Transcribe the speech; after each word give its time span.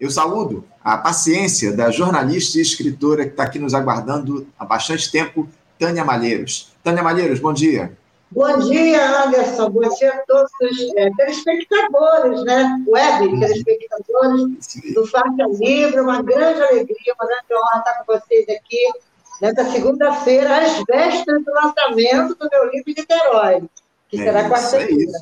Eu 0.00 0.10
saúdo 0.10 0.64
a 0.82 0.96
paciência 0.96 1.76
da 1.76 1.90
jornalista 1.90 2.56
e 2.56 2.62
escritora 2.62 3.24
que 3.24 3.32
está 3.32 3.42
aqui 3.42 3.58
nos 3.58 3.74
aguardando 3.74 4.46
há 4.58 4.64
bastante 4.64 5.12
tempo, 5.12 5.46
Tânia 5.78 6.02
Malheiros. 6.02 6.72
Tânia 6.82 7.02
Malheiros, 7.02 7.38
bom 7.38 7.52
dia. 7.52 7.92
Bom 8.30 8.58
dia, 8.60 9.24
Anderson. 9.24 9.68
Bom 9.68 9.86
dia 9.98 10.14
a 10.14 10.18
todos 10.26 10.50
os 10.62 10.96
é, 10.96 11.10
telespectadores, 11.18 12.42
né? 12.44 12.82
Web 12.88 13.40
telespectadores 13.40 14.56
Sim. 14.60 14.94
do 14.94 15.06
Faixa 15.06 15.46
Livre. 15.58 16.00
Uma 16.00 16.22
grande 16.22 16.62
alegria, 16.62 17.14
uma 17.18 17.26
grande 17.26 17.52
honra 17.52 17.78
estar 17.80 18.04
com 18.04 18.12
vocês 18.14 18.48
aqui 18.48 18.78
nessa 19.42 19.70
segunda-feira, 19.70 20.64
às 20.64 20.82
vésperas 20.88 21.44
do 21.44 21.52
lançamento 21.52 22.34
do 22.36 22.48
meu 22.50 22.70
livro 22.70 22.94
Niterói, 22.96 23.62
que 24.08 24.18
é 24.18 24.24
será 24.24 24.48
quarta-feira. 24.48 25.12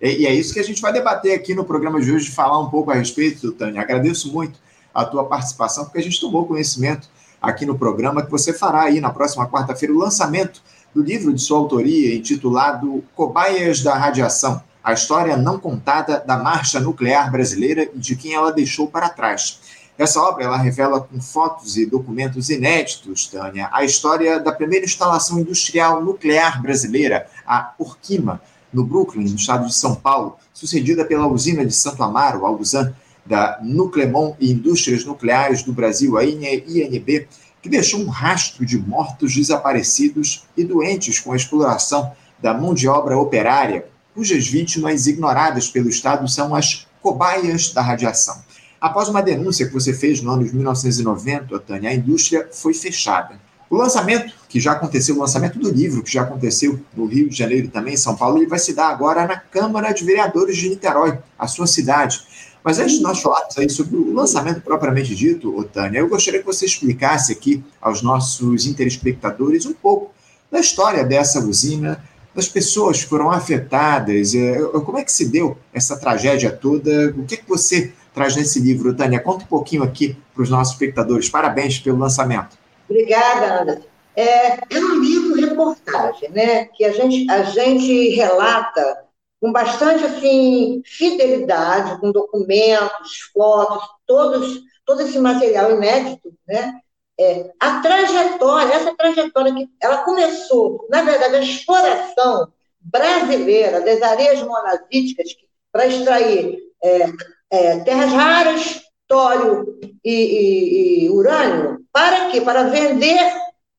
É 0.00 0.10
e 0.10 0.26
é 0.26 0.34
isso 0.34 0.52
que 0.52 0.60
a 0.60 0.64
gente 0.64 0.82
vai 0.82 0.92
debater 0.92 1.34
aqui 1.34 1.54
no 1.54 1.64
programa 1.64 2.00
de 2.00 2.12
hoje, 2.12 2.30
falar 2.30 2.58
um 2.58 2.68
pouco 2.68 2.90
a 2.90 2.94
respeito, 2.94 3.52
Tânia. 3.52 3.80
Agradeço 3.80 4.32
muito 4.32 4.58
a 4.94 5.04
tua 5.04 5.24
participação, 5.24 5.84
porque 5.84 5.98
a 5.98 6.02
gente 6.02 6.20
tomou 6.20 6.46
conhecimento 6.46 7.08
aqui 7.40 7.66
no 7.66 7.78
programa 7.78 8.22
que 8.22 8.30
você 8.30 8.52
fará 8.52 8.82
aí 8.82 9.00
na 9.00 9.10
próxima 9.10 9.46
quarta-feira 9.48 9.94
o 9.94 9.98
lançamento 9.98 10.62
do 10.94 11.02
livro 11.02 11.32
de 11.32 11.42
sua 11.42 11.58
autoria, 11.58 12.14
intitulado 12.14 13.04
Cobaias 13.14 13.82
da 13.82 13.94
Radiação, 13.94 14.62
a 14.82 14.92
história 14.92 15.36
não 15.36 15.58
contada 15.58 16.20
da 16.20 16.38
marcha 16.38 16.80
nuclear 16.80 17.30
brasileira 17.30 17.90
e 17.94 17.98
de 17.98 18.16
quem 18.16 18.34
ela 18.34 18.52
deixou 18.52 18.88
para 18.88 19.08
trás. 19.08 19.60
Essa 19.98 20.20
obra 20.20 20.44
ela 20.44 20.56
revela 20.56 21.00
com 21.00 21.20
fotos 21.20 21.76
e 21.76 21.86
documentos 21.86 22.50
inéditos, 22.50 23.26
Tânia, 23.26 23.68
a 23.72 23.84
história 23.84 24.38
da 24.38 24.52
primeira 24.52 24.84
instalação 24.84 25.40
industrial 25.40 26.02
nuclear 26.04 26.62
brasileira, 26.62 27.26
a 27.46 27.74
Urquima, 27.78 28.40
no 28.72 28.84
Brooklyn, 28.84 29.28
no 29.28 29.36
estado 29.36 29.66
de 29.66 29.74
São 29.74 29.94
Paulo, 29.94 30.36
sucedida 30.52 31.04
pela 31.04 31.26
usina 31.26 31.64
de 31.64 31.74
Santo 31.74 32.02
Amaro, 32.02 32.46
a 32.46 32.50
USAN, 32.50 32.94
da 33.24 33.58
Nuclemon 33.62 34.36
e 34.38 34.52
Indústrias 34.52 35.04
Nucleares 35.04 35.62
do 35.62 35.72
Brasil, 35.72 36.16
a 36.16 36.24
INB, 36.24 37.26
que 37.60 37.68
deixou 37.68 38.00
um 38.00 38.08
rastro 38.08 38.64
de 38.64 38.78
mortos 38.78 39.34
desaparecidos 39.34 40.44
e 40.56 40.62
doentes 40.62 41.18
com 41.18 41.32
a 41.32 41.36
exploração 41.36 42.12
da 42.40 42.54
mão 42.54 42.72
de 42.72 42.86
obra 42.86 43.18
operária, 43.18 43.86
cujas 44.14 44.46
vítimas 44.46 45.06
ignoradas 45.06 45.68
pelo 45.68 45.88
Estado 45.88 46.28
são 46.28 46.54
as 46.54 46.86
cobaias 47.02 47.72
da 47.72 47.82
radiação. 47.82 48.40
Após 48.80 49.08
uma 49.08 49.22
denúncia 49.22 49.66
que 49.66 49.72
você 49.72 49.92
fez 49.92 50.20
no 50.20 50.30
ano 50.30 50.44
de 50.44 50.54
1990, 50.54 51.58
Tânia, 51.60 51.90
a 51.90 51.94
indústria 51.94 52.48
foi 52.52 52.72
fechada. 52.72 53.40
O 53.68 53.76
lançamento, 53.76 54.32
que 54.48 54.60
já 54.60 54.72
aconteceu, 54.72 55.16
o 55.16 55.18
lançamento 55.18 55.58
do 55.58 55.70
livro, 55.70 56.02
que 56.02 56.12
já 56.12 56.22
aconteceu 56.22 56.78
no 56.96 57.06
Rio 57.06 57.28
de 57.28 57.36
Janeiro 57.36 57.66
e 57.66 57.70
também 57.70 57.94
em 57.94 57.96
São 57.96 58.14
Paulo, 58.14 58.38
ele 58.38 58.46
vai 58.46 58.60
se 58.60 58.72
dar 58.72 58.88
agora 58.88 59.26
na 59.26 59.36
Câmara 59.36 59.92
de 59.92 60.04
Vereadores 60.04 60.56
de 60.56 60.68
Niterói, 60.68 61.18
a 61.36 61.48
sua 61.48 61.66
cidade. 61.66 62.22
Mas 62.62 62.78
antes 62.78 62.96
de 62.96 63.02
nós 63.02 63.20
falarmos 63.20 63.56
aí 63.58 63.68
sobre 63.68 63.96
o 63.96 64.12
lançamento 64.12 64.60
propriamente 64.60 65.14
dito, 65.14 65.56
Otânia, 65.56 65.98
eu 65.98 66.08
gostaria 66.08 66.40
que 66.40 66.46
você 66.46 66.64
explicasse 66.64 67.32
aqui 67.32 67.62
aos 67.80 68.02
nossos 68.02 68.66
interespectadores 68.66 69.66
um 69.66 69.72
pouco 69.72 70.12
da 70.50 70.60
história 70.60 71.04
dessa 71.04 71.40
usina, 71.40 72.02
das 72.34 72.48
pessoas 72.48 73.02
que 73.02 73.08
foram 73.08 73.30
afetadas, 73.30 74.34
é, 74.34 74.60
como 74.84 74.98
é 74.98 75.04
que 75.04 75.12
se 75.12 75.28
deu 75.28 75.56
essa 75.72 75.96
tragédia 75.96 76.52
toda, 76.52 77.14
o 77.16 77.24
que, 77.24 77.38
que 77.38 77.48
você 77.48 77.92
traz 78.14 78.36
nesse 78.36 78.60
livro, 78.60 78.94
Tânia? 78.94 79.20
Conta 79.20 79.44
um 79.44 79.48
pouquinho 79.48 79.82
aqui 79.82 80.16
para 80.34 80.42
os 80.42 80.50
nossos 80.50 80.74
espectadores. 80.74 81.28
Parabéns 81.28 81.78
pelo 81.78 81.98
lançamento. 81.98 82.58
Obrigada, 82.88 83.62
Ana. 83.62 83.82
É, 84.14 84.74
é 84.74 84.78
um 84.78 85.00
livro-reportagem, 85.00 86.30
né? 86.30 86.66
Que 86.66 86.84
a 86.84 86.92
gente, 86.92 87.30
a 87.30 87.42
gente 87.42 88.10
relata 88.10 89.04
com 89.40 89.52
bastante 89.52 90.04
assim, 90.04 90.82
fidelidade, 90.84 92.00
com 92.00 92.10
documentos, 92.10 93.30
fotos, 93.32 93.86
todos, 94.06 94.60
todo 94.84 95.02
esse 95.02 95.18
material 95.18 95.72
inédito, 95.72 96.32
né? 96.48 96.80
É, 97.18 97.50
a 97.58 97.80
trajetória, 97.80 98.74
essa 98.74 98.94
trajetória 98.94 99.54
que 99.54 99.68
ela 99.82 99.98
começou, 99.98 100.86
na 100.90 101.02
verdade, 101.02 101.36
a 101.36 101.40
exploração 101.40 102.52
brasileira 102.80 103.80
das 103.80 104.02
areias 104.02 104.42
monazíticas 104.42 105.34
para 105.72 105.86
extrair 105.86 106.58
é, 106.82 107.12
é, 107.50 107.78
terras 107.80 108.12
raras, 108.12 108.82
tório 109.08 109.78
e, 110.04 110.12
e, 110.12 111.04
e 111.04 111.10
urânio, 111.10 111.85
para 111.96 112.28
quê? 112.28 112.42
Para 112.42 112.64
vender 112.64 113.32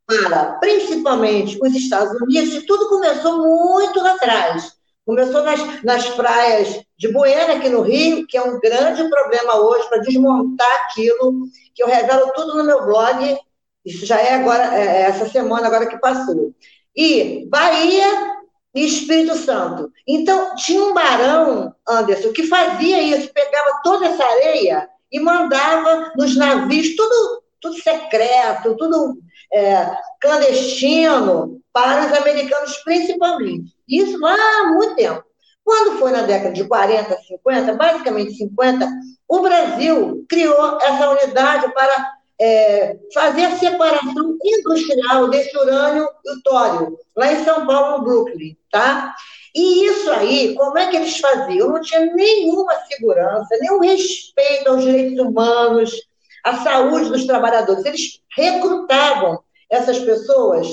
para, 0.08 0.54
principalmente, 0.54 1.60
os 1.62 1.76
Estados 1.76 2.20
Unidos, 2.20 2.56
e 2.56 2.66
tudo 2.66 2.90
começou 2.90 3.46
muito 3.46 4.02
lá 4.02 4.14
atrás. 4.14 4.72
Começou 5.06 5.44
nas, 5.44 5.84
nas 5.84 6.10
praias 6.12 6.82
de 6.98 7.10
Buena, 7.10 7.54
aqui 7.54 7.70
no 7.70 7.82
Rio, 7.82 8.26
que 8.26 8.36
é 8.36 8.42
um 8.42 8.60
grande 8.60 9.08
problema 9.08 9.58
hoje 9.58 9.88
para 9.88 10.00
desmontar 10.00 10.72
aquilo, 10.86 11.44
que 11.76 11.84
eu 11.84 11.88
revelo 11.88 12.32
tudo 12.34 12.56
no 12.56 12.64
meu 12.64 12.84
blog, 12.86 13.38
isso 13.86 14.04
já 14.04 14.20
é 14.20 14.34
agora, 14.34 14.76
é, 14.76 14.86
é 14.86 15.02
essa 15.02 15.30
semana 15.30 15.68
agora 15.68 15.86
que 15.86 16.00
passou. 16.00 16.56
E 16.96 17.46
Bahia 17.50 18.34
e 18.74 18.84
Espírito 18.84 19.36
Santo. 19.36 19.92
Então, 20.08 20.56
tinha 20.56 20.84
um 20.84 20.94
barão, 20.94 21.76
Anderson, 21.88 22.32
que 22.32 22.48
fazia 22.48 23.00
isso, 23.00 23.32
pegava 23.32 23.82
toda 23.84 24.08
essa 24.08 24.26
areia 24.26 24.90
e 25.12 25.20
mandava 25.20 26.14
nos 26.18 26.36
navios, 26.36 26.96
tudo, 26.96 27.44
tudo 27.60 27.76
secreto, 27.82 28.76
tudo 28.78 29.18
é, 29.54 29.92
clandestino, 30.20 31.62
para 31.74 32.08
os 32.08 32.14
americanos 32.14 32.76
principalmente. 32.78 33.76
Isso 33.88 34.26
há 34.26 34.68
muito 34.74 34.96
tempo. 34.96 35.24
Quando 35.64 36.00
foi 36.00 36.12
na 36.12 36.22
década 36.22 36.54
de 36.54 36.64
40, 36.64 37.18
50, 37.28 37.74
basicamente 37.74 38.34
50, 38.34 38.90
o 39.28 39.42
Brasil 39.42 40.26
criou 40.30 40.80
essa 40.82 41.10
unidade 41.10 41.72
para 41.74 42.14
é, 42.40 42.98
fazer 43.14 43.46
a 43.46 43.58
separação 43.58 44.38
industrial 44.44 45.30
desse 45.30 45.58
urânio 45.58 46.08
e 46.24 46.32
o 46.32 46.42
tório, 46.42 46.98
lá 47.16 47.34
em 47.34 47.44
São 47.44 47.66
Paulo, 47.66 47.98
no 47.98 48.04
Brooklyn, 48.04 48.56
tá? 48.72 49.14
E 49.54 49.86
isso 49.86 50.10
aí, 50.12 50.54
como 50.56 50.78
é 50.78 50.88
que 50.88 50.96
eles 50.96 51.18
faziam? 51.18 51.70
Não 51.70 51.82
tinha 51.82 52.06
nenhuma 52.14 52.74
segurança, 52.88 53.58
nenhum 53.60 53.80
respeito 53.80 54.70
aos 54.70 54.84
direitos 54.84 55.20
humanos, 55.20 55.92
à 56.44 56.58
saúde 56.58 57.10
dos 57.10 57.26
trabalhadores. 57.26 57.86
Eles 57.86 58.22
recrutavam 58.36 59.40
essas 59.70 60.00
pessoas, 60.00 60.68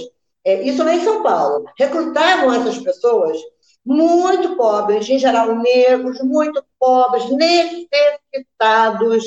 é, 0.45 0.63
isso 0.63 0.83
lá 0.85 0.95
em 0.95 1.03
São 1.03 1.23
Paulo, 1.23 1.65
recrutavam 1.77 2.53
essas 2.53 2.79
pessoas 2.79 3.39
muito 3.85 4.57
pobres, 4.57 5.09
em 5.09 5.19
geral 5.19 5.55
negros, 5.57 6.21
muito 6.23 6.65
pobres, 6.79 7.29
necessitados. 7.31 9.25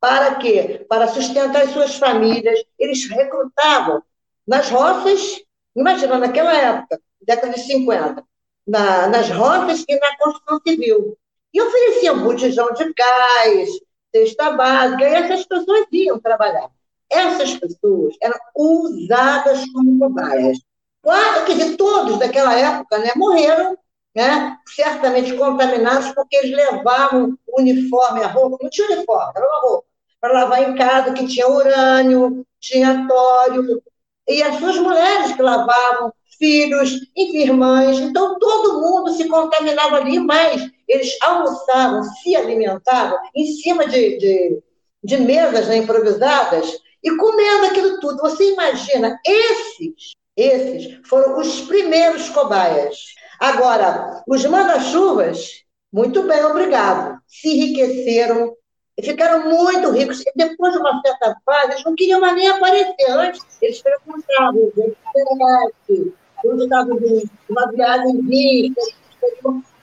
Para 0.00 0.34
quê? 0.36 0.84
Para 0.88 1.06
sustentar 1.06 1.62
as 1.62 1.70
suas 1.70 1.94
famílias. 1.94 2.58
Eles 2.78 3.08
recrutavam 3.08 4.02
nas 4.46 4.68
roças, 4.68 5.40
imagina, 5.76 6.18
naquela 6.18 6.52
época, 6.52 7.00
década 7.20 7.54
de 7.54 7.60
50, 7.60 8.24
na, 8.66 9.06
nas 9.08 9.30
roças 9.30 9.84
e 9.88 9.94
na 9.96 10.18
construção 10.18 10.60
civil. 10.66 11.16
E 11.54 11.60
ofereciam 11.60 12.24
botijão 12.24 12.72
de 12.72 12.92
gás, 12.92 13.70
cesta 14.14 14.50
básica, 14.52 15.02
e 15.02 15.14
essas 15.14 15.46
pessoas 15.46 15.86
iam 15.90 16.20
trabalhar. 16.20 16.70
Essas 17.10 17.56
pessoas 17.56 18.14
eram 18.22 18.38
usadas 18.54 19.64
como 19.72 19.98
cobaias. 19.98 20.58
Quase, 21.02 21.76
todos 21.76 22.18
daquela 22.18 22.54
época 22.54 22.98
né, 22.98 23.10
morreram, 23.16 23.76
né, 24.14 24.56
certamente 24.66 25.34
contaminados, 25.34 26.12
porque 26.12 26.36
eles 26.36 26.56
levavam 26.56 27.36
o 27.46 27.60
uniforme, 27.60 28.22
a 28.22 28.28
roupa, 28.28 28.58
não 28.62 28.70
tinha 28.70 28.86
uniforme, 28.88 29.32
era 29.34 29.46
uma 29.46 29.60
roupa, 29.60 29.84
para 30.20 30.32
lavar 30.32 30.70
em 30.70 30.74
casa, 30.76 31.12
que 31.12 31.26
tinha 31.26 31.48
urânio, 31.48 32.46
tinha 32.60 33.06
tório, 33.08 33.82
e 34.28 34.42
as 34.42 34.58
suas 34.58 34.76
mulheres 34.78 35.32
que 35.32 35.42
lavavam, 35.42 36.12
filhos, 36.38 37.00
irmãs, 37.16 37.98
então 37.98 38.38
todo 38.38 38.80
mundo 38.80 39.12
se 39.12 39.28
contaminava 39.28 39.96
ali, 39.96 40.18
mas 40.18 40.70
eles 40.88 41.16
almoçavam, 41.20 42.02
se 42.02 42.34
alimentavam 42.34 43.18
em 43.34 43.46
cima 43.46 43.86
de, 43.86 44.18
de, 44.18 44.62
de 45.02 45.16
mesas 45.18 45.68
né, 45.68 45.76
improvisadas 45.78 46.78
e 47.02 47.16
comendo 47.16 47.66
aquilo 47.66 48.00
tudo. 48.00 48.18
Você 48.18 48.52
imagina, 48.52 49.18
esses, 49.26 50.14
esses 50.36 51.00
foram 51.08 51.40
os 51.40 51.62
primeiros 51.62 52.28
cobaias. 52.30 53.14
Agora, 53.40 54.22
os 54.26 54.44
manda-chuvas, 54.44 55.64
muito 55.92 56.22
bem, 56.22 56.44
obrigado, 56.44 57.18
se 57.26 57.48
enriqueceram, 57.48 58.54
ficaram 59.02 59.50
muito 59.50 59.90
ricos. 59.90 60.20
E 60.20 60.32
depois 60.36 60.72
de 60.72 60.78
uma 60.78 61.00
certa 61.00 61.36
fase, 61.44 61.72
eles 61.72 61.84
não 61.84 61.94
queriam 61.94 62.20
mais 62.20 62.34
nem 62.34 62.48
aparecer. 62.48 63.10
Antes, 63.10 63.42
eles 63.60 63.80
frequentavam 63.80 64.70
o 64.74 66.12
quando 66.42 66.64
estavam 66.64 66.98
de 66.98 67.24
uma 67.48 67.70
viagem 67.70 68.20
vista, 68.22 68.80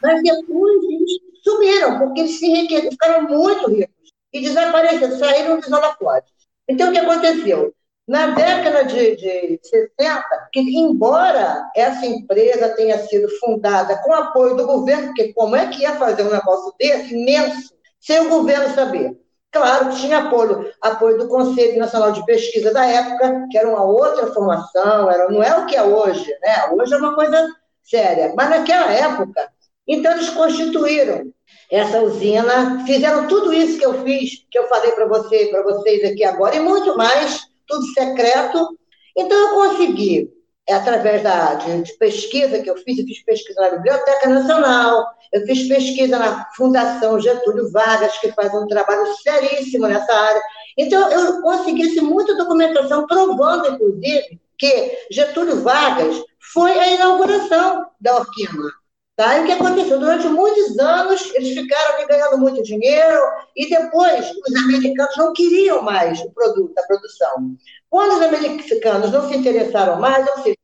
mas 0.01 0.21
depois 0.23 0.83
eles 0.83 1.11
sumiram, 1.43 1.99
porque 1.99 2.21
eles 2.21 2.39
se 2.39 2.45
enriqueceram, 2.45 2.91
ficaram 2.91 3.23
muito 3.23 3.69
ricos 3.69 4.11
e 4.33 4.41
desapareceram, 4.41 5.17
saíram 5.17 5.59
dos 5.59 5.71
holofotes. 5.71 6.31
Então, 6.67 6.89
o 6.89 6.91
que 6.91 6.99
aconteceu? 6.99 7.73
Na 8.07 8.27
década 8.27 8.85
de, 8.85 9.15
de 9.17 9.59
60, 9.63 10.23
que 10.51 10.59
embora 10.61 11.69
essa 11.75 12.05
empresa 12.05 12.75
tenha 12.75 12.97
sido 13.07 13.29
fundada 13.39 13.97
com 14.01 14.13
apoio 14.13 14.55
do 14.55 14.65
governo, 14.65 15.07
porque 15.07 15.33
como 15.33 15.55
é 15.55 15.67
que 15.67 15.83
ia 15.83 15.95
fazer 15.95 16.23
um 16.23 16.31
negócio 16.31 16.73
desse 16.79 17.13
imenso, 17.13 17.73
sem 17.99 18.19
o 18.21 18.29
governo 18.29 18.73
saber? 18.73 19.15
Claro 19.51 19.89
tinha 19.95 20.19
apoio, 20.19 20.71
apoio 20.81 21.17
do 21.17 21.27
Conselho 21.27 21.79
Nacional 21.79 22.11
de 22.11 22.23
Pesquisa 22.25 22.71
da 22.71 22.85
época, 22.85 23.47
que 23.49 23.57
era 23.57 23.67
uma 23.67 23.83
outra 23.83 24.27
formação, 24.27 25.09
era, 25.09 25.29
não 25.29 25.41
é 25.41 25.57
o 25.57 25.65
que 25.65 25.75
é 25.75 25.83
hoje, 25.83 26.31
né? 26.41 26.69
Hoje 26.71 26.93
é 26.93 26.97
uma 26.97 27.15
coisa 27.15 27.47
séria. 27.83 28.33
Mas 28.35 28.49
naquela 28.49 28.91
época, 28.91 29.51
então 29.89 30.11
eles 30.13 30.29
constituíram 30.29 31.33
essa 31.71 31.99
usina, 32.01 32.85
fizeram 32.85 33.27
tudo 33.27 33.51
isso 33.51 33.77
que 33.77 33.85
eu 33.85 34.03
fiz, 34.03 34.45
que 34.49 34.57
eu 34.57 34.67
falei 34.67 34.91
para 34.91 35.07
você, 35.07 35.51
vocês 35.63 36.03
aqui 36.11 36.23
agora, 36.23 36.55
e 36.55 36.59
muito 36.59 36.95
mais, 36.95 37.41
tudo 37.67 37.85
secreto. 37.93 38.77
Então 39.17 39.37
eu 39.37 39.55
consegui 39.55 40.31
é 40.69 40.75
através 40.75 41.23
da, 41.23 41.55
de, 41.55 41.81
de, 41.81 41.97
pesquisa 41.97 42.59
que 42.59 42.69
eu 42.69 42.77
fiz, 42.77 42.99
eu 42.99 43.05
fiz 43.05 43.23
pesquisa 43.23 43.59
na 43.59 43.69
Biblioteca 43.71 44.29
Nacional, 44.29 45.03
eu 45.33 45.43
fiz 45.47 45.67
pesquisa 45.67 46.19
na 46.19 46.45
Fundação 46.55 47.19
Getúlio 47.19 47.71
Vargas, 47.71 48.15
que 48.19 48.31
faz 48.33 48.53
um 48.53 48.67
trabalho 48.67 49.03
seríssimo 49.23 49.87
nessa 49.87 50.13
área. 50.13 50.41
Então, 50.77 51.11
eu 51.11 51.41
consegui 51.41 51.99
muita 52.01 52.35
documentação 52.35 53.07
provando, 53.07 53.67
inclusive, 53.67 54.39
que 54.59 55.07
Getúlio 55.09 55.59
Vargas 55.61 56.21
foi 56.53 56.77
a 56.77 56.89
inauguração 56.89 57.87
da 57.99 58.17
Orquídea. 58.17 58.71
Tá? 59.19 59.37
E 59.37 59.41
o 59.41 59.45
que 59.47 59.51
aconteceu? 59.51 59.99
Durante 59.99 60.29
muitos 60.29 60.79
anos, 60.79 61.29
eles 61.35 61.49
ficaram 61.49 61.95
ali 61.95 62.07
ganhando 62.07 62.37
muito 62.37 62.63
dinheiro, 62.63 63.19
e 63.53 63.67
depois 63.67 64.31
os 64.31 64.55
americanos 64.55 65.17
não 65.17 65.33
queriam 65.33 65.81
mais 65.81 66.21
o 66.21 66.31
produto, 66.31 66.71
a 66.79 66.83
produção. 66.83 67.51
Quando 67.89 68.13
os 68.13 68.21
americanos 68.21 69.11
não 69.11 69.27
se 69.27 69.35
interessaram 69.35 69.99
mais, 69.99 70.25
ou 70.25 70.41
seja, 70.41 70.55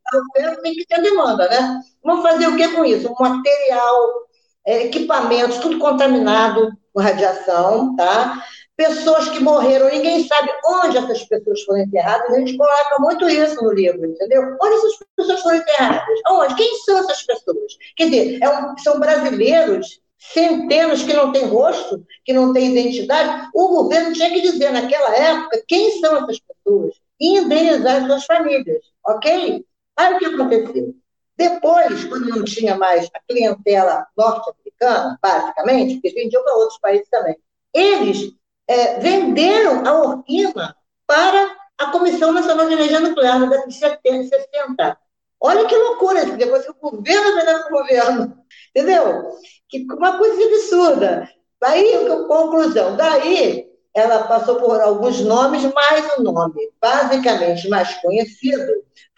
tem 0.62 0.72
que 0.72 0.86
ter 0.86 1.02
demanda, 1.02 1.46
né? 1.50 1.82
Vamos 2.02 2.22
fazer 2.22 2.46
o 2.46 2.56
que 2.56 2.68
com 2.68 2.82
isso? 2.82 3.12
Um 3.12 3.22
material, 3.22 4.12
é, 4.66 4.84
equipamentos, 4.86 5.58
tudo 5.58 5.78
contaminado 5.78 6.72
com 6.94 7.02
radiação, 7.02 7.94
tá? 7.94 8.42
Pessoas 8.76 9.28
que 9.30 9.40
morreram, 9.40 9.88
ninguém 9.88 10.26
sabe 10.26 10.50
onde 10.66 10.98
essas 10.98 11.24
pessoas 11.24 11.62
foram 11.62 11.80
enterradas, 11.80 12.30
a 12.30 12.38
gente 12.38 12.56
coloca 12.58 12.96
muito 12.98 13.26
isso 13.28 13.56
no 13.64 13.72
livro, 13.72 14.04
entendeu? 14.04 14.42
Onde 14.62 14.74
essas 14.74 14.98
pessoas 15.16 15.40
foram 15.40 15.56
enterradas? 15.56 16.20
Onde? 16.30 16.54
Quem 16.56 16.78
são 16.80 16.98
essas 16.98 17.22
pessoas? 17.22 17.78
Quer 17.96 18.10
dizer, 18.10 18.38
é 18.42 18.48
um, 18.50 18.76
são 18.76 19.00
brasileiros 19.00 20.00
centenas 20.18 21.02
que 21.02 21.12
não 21.12 21.32
têm 21.32 21.46
rosto, 21.46 22.04
que 22.24 22.32
não 22.32 22.52
têm 22.52 22.72
identidade, 22.72 23.48
o 23.54 23.68
governo 23.68 24.12
tinha 24.12 24.30
que 24.30 24.42
dizer 24.42 24.72
naquela 24.72 25.14
época 25.16 25.62
quem 25.66 26.00
são 26.00 26.16
essas 26.16 26.38
pessoas 26.40 26.94
e 27.20 27.38
indenizar 27.38 28.02
as 28.02 28.06
suas 28.06 28.24
famílias, 28.24 28.82
ok? 29.06 29.64
Aí 29.96 30.14
o 30.14 30.18
que 30.18 30.26
aconteceu? 30.26 30.94
Depois, 31.36 32.04
quando 32.04 32.28
não 32.28 32.44
tinha 32.44 32.76
mais 32.76 33.08
a 33.14 33.20
clientela 33.28 34.06
norte-americana, 34.16 35.18
basicamente, 35.22 35.94
porque 35.94 36.10
vendiam 36.10 36.42
para 36.42 36.56
outros 36.56 36.78
países 36.78 37.08
também, 37.10 37.36
eles 37.74 38.32
é, 38.68 38.98
venderam 38.98 39.86
a 39.86 39.92
Orquina 40.00 40.76
para 41.06 41.56
a 41.78 41.90
Comissão 41.90 42.32
Nacional 42.32 42.66
de 42.66 42.74
Energia 42.74 43.00
Nuclear 43.00 43.38
na 43.38 43.46
década 43.46 43.68
de 43.68 43.74
70, 43.74 44.28
60. 44.28 44.98
Olha 45.40 45.66
que 45.66 45.76
loucura, 45.76 46.24
depois 46.24 46.66
o 46.68 46.74
governo 46.74 47.34
vendendo 47.34 47.66
o 47.66 47.70
governo, 47.70 48.38
entendeu? 48.74 49.30
Que 49.68 49.86
uma 49.92 50.16
coisa 50.18 50.44
absurda. 50.44 51.30
Daí, 51.60 52.06
conclusão, 52.26 52.96
daí 52.96 53.66
ela 53.94 54.24
passou 54.24 54.56
por 54.56 54.80
alguns 54.80 55.20
nomes, 55.20 55.62
mas 55.74 56.18
o 56.18 56.22
nome 56.22 56.70
basicamente 56.80 57.68
mais 57.68 57.94
conhecido 58.02 58.72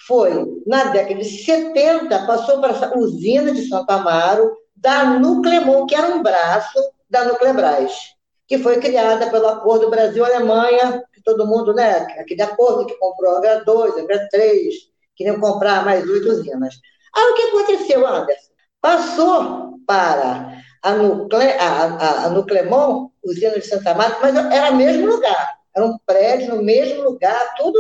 foi, 0.07 0.63
na 0.67 0.85
década 0.85 1.21
de 1.21 1.45
70, 1.45 2.27
passou 2.27 2.61
para 2.61 2.73
a 2.87 2.97
usina 2.97 3.53
de 3.53 3.69
Santo 3.69 3.91
Amaro, 3.91 4.57
da 4.77 5.05
Nuclemon, 5.05 5.85
que 5.87 5.95
era 5.95 6.15
um 6.15 6.23
braço 6.23 6.79
da 7.11 7.25
Nuclebras, 7.25 8.15
que 8.49 8.59
foi 8.59 8.81
criada 8.81 9.31
pelo 9.31 9.47
Acordo 9.47 9.91
Brasil-Alemanha, 9.91 11.05
que 11.13 11.23
todo 11.23 11.47
mundo, 11.47 11.75
né, 11.75 11.99
aquele 12.19 12.41
acordo 12.41 12.87
que 12.87 12.99
comprou 12.99 13.37
a 13.37 13.43
H2, 13.43 13.99
a 13.99 14.03
H3, 14.03 14.73
queriam 15.15 15.39
comprar 15.39 15.85
mais 15.85 16.09
oito 16.09 16.31
usinas. 16.31 16.75
Aí 17.15 17.25
o 17.25 17.35
que 17.35 17.43
aconteceu, 17.43 18.07
Anderson? 18.07 18.53
Passou 18.81 19.79
para 19.87 20.63
a, 20.83 20.95
Nucle, 20.95 21.53
a, 21.59 21.85
a, 21.85 22.25
a 22.25 22.31
Nuclemon, 22.31 23.11
usina 23.23 23.59
de 23.59 23.67
Santa 23.67 23.95
Marta, 23.95 24.19
mas 24.23 24.35
era 24.35 24.71
o 24.71 24.77
mesmo 24.77 25.07
lugar. 25.07 25.59
Era 25.77 25.85
um 25.85 25.99
prédio 26.07 26.57
no 26.57 26.63
mesmo 26.63 27.03
lugar, 27.03 27.55
tudo 27.57 27.79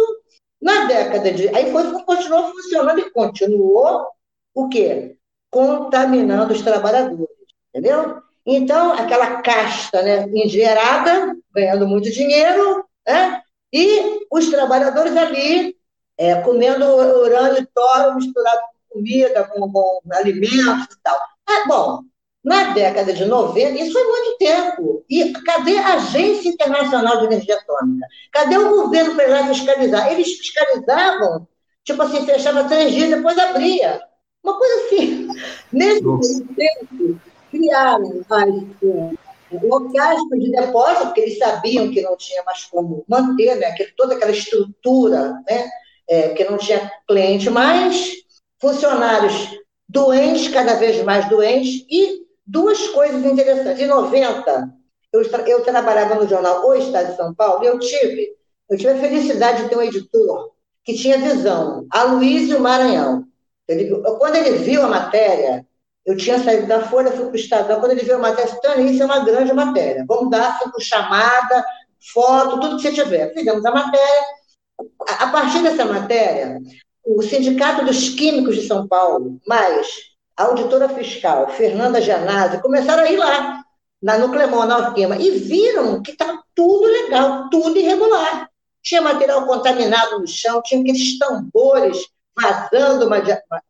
na 0.60 0.84
década 0.84 1.32
de. 1.32 1.48
Aí 1.48 1.72
foi, 1.72 2.02
continuou 2.04 2.52
funcionando 2.52 3.00
e 3.00 3.10
continuou 3.10 4.06
o 4.54 4.68
quê? 4.68 5.16
Contaminando 5.50 6.52
os 6.52 6.60
trabalhadores. 6.60 7.28
Entendeu? 7.70 8.22
Então, 8.50 8.94
aquela 8.94 9.42
casta 9.42 10.00
né, 10.00 10.26
engerada, 10.32 11.36
ganhando 11.54 11.86
muito 11.86 12.10
dinheiro, 12.10 12.82
né? 13.06 13.42
e 13.70 14.20
os 14.30 14.48
trabalhadores 14.48 15.14
ali 15.14 15.76
é, 16.16 16.34
comendo 16.36 16.86
urânio 16.86 17.62
e 17.62 17.66
toro 17.66 18.16
misturado 18.16 18.60
com 18.88 18.98
comida, 19.00 19.44
com, 19.44 19.70
com 19.70 20.00
alimentos 20.12 20.94
e 20.94 21.02
tal. 21.02 21.18
Ah, 21.46 21.64
bom, 21.68 22.00
na 22.42 22.72
década 22.72 23.12
de 23.12 23.26
90, 23.26 23.82
isso 23.82 23.92
foi 23.92 24.04
muito 24.04 24.38
tempo. 24.38 25.04
E 25.10 25.30
cadê 25.44 25.76
a 25.76 25.96
Agência 25.96 26.48
Internacional 26.48 27.18
de 27.18 27.26
Energia 27.26 27.54
Atômica? 27.54 28.06
Cadê 28.32 28.56
o 28.56 28.70
governo 28.70 29.14
para 29.14 29.24
ir 29.24 29.30
lá 29.30 29.46
fiscalizar? 29.46 30.10
Eles 30.10 30.38
fiscalizavam, 30.38 31.46
tipo 31.84 32.02
assim, 32.02 32.24
fechava 32.24 32.64
três 32.64 32.94
dias, 32.94 33.10
depois 33.10 33.36
abria. 33.36 34.00
Uma 34.42 34.56
coisa 34.56 34.86
assim. 34.86 35.28
Nesse 35.70 36.00
tempo, 36.00 37.20
criaram 37.58 38.24
as, 38.30 39.62
locais 39.62 40.20
de 40.32 40.50
depósito, 40.50 41.06
porque 41.06 41.20
eles 41.20 41.38
sabiam 41.38 41.90
que 41.90 42.02
não 42.02 42.16
tinha 42.16 42.42
mais 42.44 42.64
como 42.64 43.04
manter 43.08 43.56
né, 43.56 43.74
toda 43.96 44.14
aquela 44.14 44.30
estrutura, 44.30 45.32
né, 45.48 45.68
é, 46.08 46.28
porque 46.28 46.44
não 46.44 46.58
tinha 46.58 46.90
cliente 47.06 47.50
mais, 47.50 48.12
funcionários 48.60 49.58
doentes, 49.88 50.48
cada 50.48 50.74
vez 50.74 51.02
mais 51.02 51.28
doentes, 51.28 51.86
e 51.90 52.26
duas 52.46 52.88
coisas 52.88 53.24
interessantes. 53.24 53.82
Em 53.82 53.86
90, 53.86 54.70
eu, 55.12 55.22
eu 55.22 55.62
trabalhava 55.62 56.16
no 56.16 56.28
jornal 56.28 56.66
O 56.66 56.74
Estado 56.74 57.10
de 57.10 57.16
São 57.16 57.34
Paulo 57.34 57.64
e 57.64 57.66
eu 57.66 57.78
tive, 57.78 58.36
eu 58.68 58.76
tive 58.76 58.90
a 58.90 58.98
felicidade 58.98 59.62
de 59.62 59.68
ter 59.70 59.76
um 59.76 59.82
editor 59.82 60.52
que 60.84 60.94
tinha 60.94 61.18
visão, 61.18 61.86
Aloysio 61.90 62.60
Maranhão. 62.60 63.26
Ele, 63.66 63.90
quando 64.18 64.36
ele 64.36 64.58
viu 64.58 64.82
a 64.82 64.88
matéria, 64.88 65.66
eu 66.08 66.16
tinha 66.16 66.42
saído 66.42 66.66
da 66.66 66.80
Folha, 66.88 67.12
fui 67.12 67.26
para 67.26 67.32
o 67.32 67.36
Estadão, 67.36 67.80
quando 67.80 67.92
ele 67.92 68.02
viu 68.02 68.14
a 68.14 68.18
matéria, 68.18 68.50
disse, 68.50 68.94
isso 68.94 69.02
é 69.02 69.04
uma 69.04 69.22
grande 69.22 69.52
matéria. 69.52 70.06
Vamos 70.08 70.30
dar 70.30 70.58
com 70.58 70.80
chamada, 70.80 71.62
foto, 72.14 72.58
tudo 72.60 72.76
que 72.76 72.82
você 72.82 72.92
tiver. 72.92 73.30
Fizemos 73.34 73.62
a 73.62 73.70
matéria. 73.70 74.24
A 75.18 75.26
partir 75.26 75.62
dessa 75.62 75.84
matéria, 75.84 76.62
o 77.04 77.20
Sindicato 77.20 77.84
dos 77.84 78.08
Químicos 78.08 78.56
de 78.56 78.66
São 78.66 78.88
Paulo, 78.88 79.38
mais 79.46 79.86
a 80.34 80.44
auditora 80.44 80.88
fiscal, 80.88 81.50
Fernanda 81.50 82.00
Janazzi, 82.00 82.62
começaram 82.62 83.02
a 83.02 83.10
ir 83.10 83.18
lá, 83.18 83.62
na 84.02 84.16
Nuclemon, 84.16 84.64
na 84.64 84.94
e 85.20 85.30
viram 85.32 86.00
que 86.00 86.12
estava 86.12 86.42
tudo 86.54 86.86
legal, 86.86 87.50
tudo 87.50 87.76
irregular. 87.76 88.48
Tinha 88.82 89.02
material 89.02 89.44
contaminado 89.44 90.20
no 90.20 90.26
chão, 90.26 90.62
tinha 90.62 90.80
aqueles 90.80 91.18
tambores 91.18 91.98
vazando 92.34 93.06
uma 93.06 93.20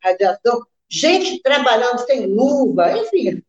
radiação, 0.04 0.62
gente 0.88 1.40
trabalhando 1.42 1.98
sem 2.06 2.26
luva, 2.26 2.96
enfim, 2.98 3.42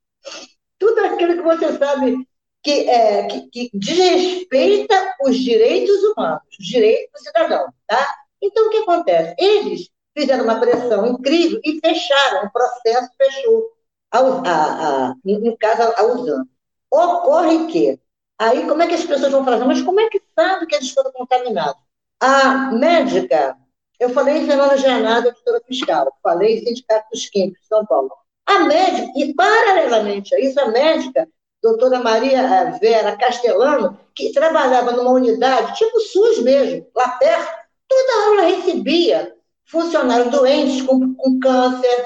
tudo 0.77 0.99
aquilo 0.99 1.35
que 1.35 1.41
você 1.41 1.77
sabe 1.77 2.27
que, 2.61 2.89
é, 2.89 3.27
que, 3.27 3.49
que 3.49 3.69
desrespeita 3.73 5.15
os 5.21 5.37
direitos 5.37 6.03
humanos, 6.03 6.43
os 6.59 6.65
direitos 6.65 7.11
do 7.13 7.19
cidadão, 7.19 7.73
tá? 7.87 8.15
Então, 8.41 8.67
o 8.67 8.69
que 8.69 8.77
acontece? 8.77 9.35
Eles 9.37 9.89
fizeram 10.17 10.43
uma 10.43 10.59
pressão 10.59 11.05
incrível 11.07 11.59
e 11.63 11.79
fecharam, 11.79 12.45
o 12.45 12.51
processo 12.51 13.09
fechou, 13.17 13.71
a, 14.11 14.19
a, 14.19 15.09
a, 15.09 15.15
no 15.23 15.57
caso, 15.57 15.93
a 15.95 16.03
usando. 16.03 16.49
Ocorre 16.91 17.67
que, 17.67 17.99
aí 18.37 18.67
como 18.67 18.81
é 18.81 18.87
que 18.87 18.95
as 18.95 19.05
pessoas 19.05 19.31
vão 19.31 19.45
falar, 19.45 19.65
mas 19.65 19.81
como 19.81 19.99
é 19.99 20.09
que 20.09 20.21
sabe 20.35 20.65
que 20.65 20.75
eles 20.75 20.91
foram 20.91 21.11
contaminados? 21.11 21.81
A 22.19 22.71
médica, 22.71 23.57
eu 23.99 24.09
falei 24.11 24.37
em 24.37 24.45
Fernanda 24.45 24.77
Janada, 24.77 25.31
doutora 25.31 25.61
fiscal, 25.67 26.11
falei 26.23 26.57
em 26.57 26.65
Sindicato 26.65 27.09
dos 27.11 27.27
Químicos 27.27 27.67
São 27.67 27.85
Paulo. 27.85 28.11
A 28.45 28.59
médica, 28.59 29.11
e 29.15 29.33
paralelamente 29.33 30.33
a 30.33 30.39
isso, 30.39 30.59
a 30.59 30.67
médica, 30.69 31.27
doutora 31.61 31.99
Maria 31.99 32.39
eh, 32.39 32.79
Vera 32.79 33.17
Castellano, 33.17 33.99
que 34.15 34.31
trabalhava 34.31 34.91
numa 34.93 35.11
unidade, 35.11 35.77
tipo 35.77 35.99
SUS 35.99 36.39
mesmo, 36.39 36.87
lá 36.95 37.09
perto, 37.09 37.51
toda 37.87 38.29
hora 38.29 38.41
ela 38.41 38.55
recebia 38.55 39.35
funcionários 39.65 40.31
doentes 40.31 40.81
com, 40.81 41.13
com 41.15 41.39
câncer, 41.39 42.05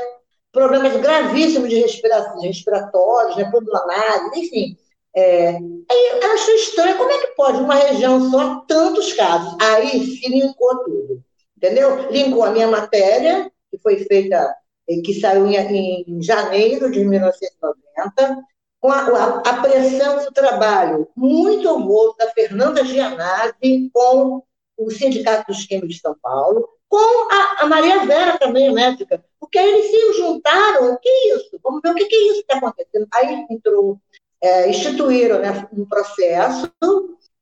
problemas 0.52 0.96
gravíssimos 0.98 1.70
de 1.70 1.80
respiração, 1.80 2.42
respiratórios, 2.42 3.38
né, 3.38 3.50
pulmonares, 3.50 4.36
enfim. 4.36 4.78
É, 5.16 5.50
aí 5.50 6.22
eu 6.22 6.32
acho 6.34 6.52
estranho, 6.52 6.98
como 6.98 7.12
é 7.12 7.20
que 7.20 7.36
pode 7.36 7.60
uma 7.60 7.76
região 7.76 8.32
só 8.32 8.62
tantos 8.68 9.14
casos? 9.14 9.56
Aí 9.62 10.04
se 10.06 10.28
linkou 10.28 10.84
tudo, 10.84 11.24
entendeu? 11.63 12.12
Linkou 12.12 12.43
a 12.43 12.51
minha 12.51 12.67
matéria, 12.67 13.50
que 13.72 13.77
foi 13.77 14.00
feita, 14.00 14.53
que 14.86 15.20
saiu 15.20 15.48
em, 15.48 16.03
em 16.05 16.22
janeiro 16.22 16.91
de 16.91 17.05
1990, 17.05 18.43
com 18.82 18.91
a, 18.91 19.00
a, 19.00 19.38
a 19.38 19.62
pressão 19.62 20.22
e 20.22 20.27
o 20.27 20.34
trabalho 20.34 21.08
muito 21.15 21.70
honroso 21.70 22.17
da 22.17 22.29
Fernanda 22.32 22.84
Gianazzi 22.84 23.89
com 23.93 24.43
o 24.77 24.91
Sindicato 24.91 25.53
dos 25.53 25.65
Químicos 25.65 25.96
de 25.96 26.01
São 26.01 26.15
Paulo, 26.22 26.67
com 26.89 26.98
a, 27.32 27.63
a, 27.63 27.65
Maria 27.65 28.05
Vera 28.05 28.38
também, 28.38 28.74
médica, 28.74 29.24
porque 29.39 29.58
aí 29.58 29.70
eles 29.70 29.89
se 29.89 30.13
juntaram, 30.20 30.93
o 30.93 30.98
que 31.00 31.08
é 31.08 31.36
isso? 31.36 31.60
Vamos 31.63 31.82
ver 31.82 31.91
o 31.91 31.96
que, 31.96 32.03
é 32.03 32.24
isso 32.25 32.46
que 32.46 32.53
está 32.53 32.58
acontecendo. 32.58 33.08
Aí 33.13 33.46
entrou, 33.50 34.00
é, 34.41 34.70
instituíram 34.70 35.39
né, 35.39 35.67
um 35.72 35.86
processo, 35.86 36.70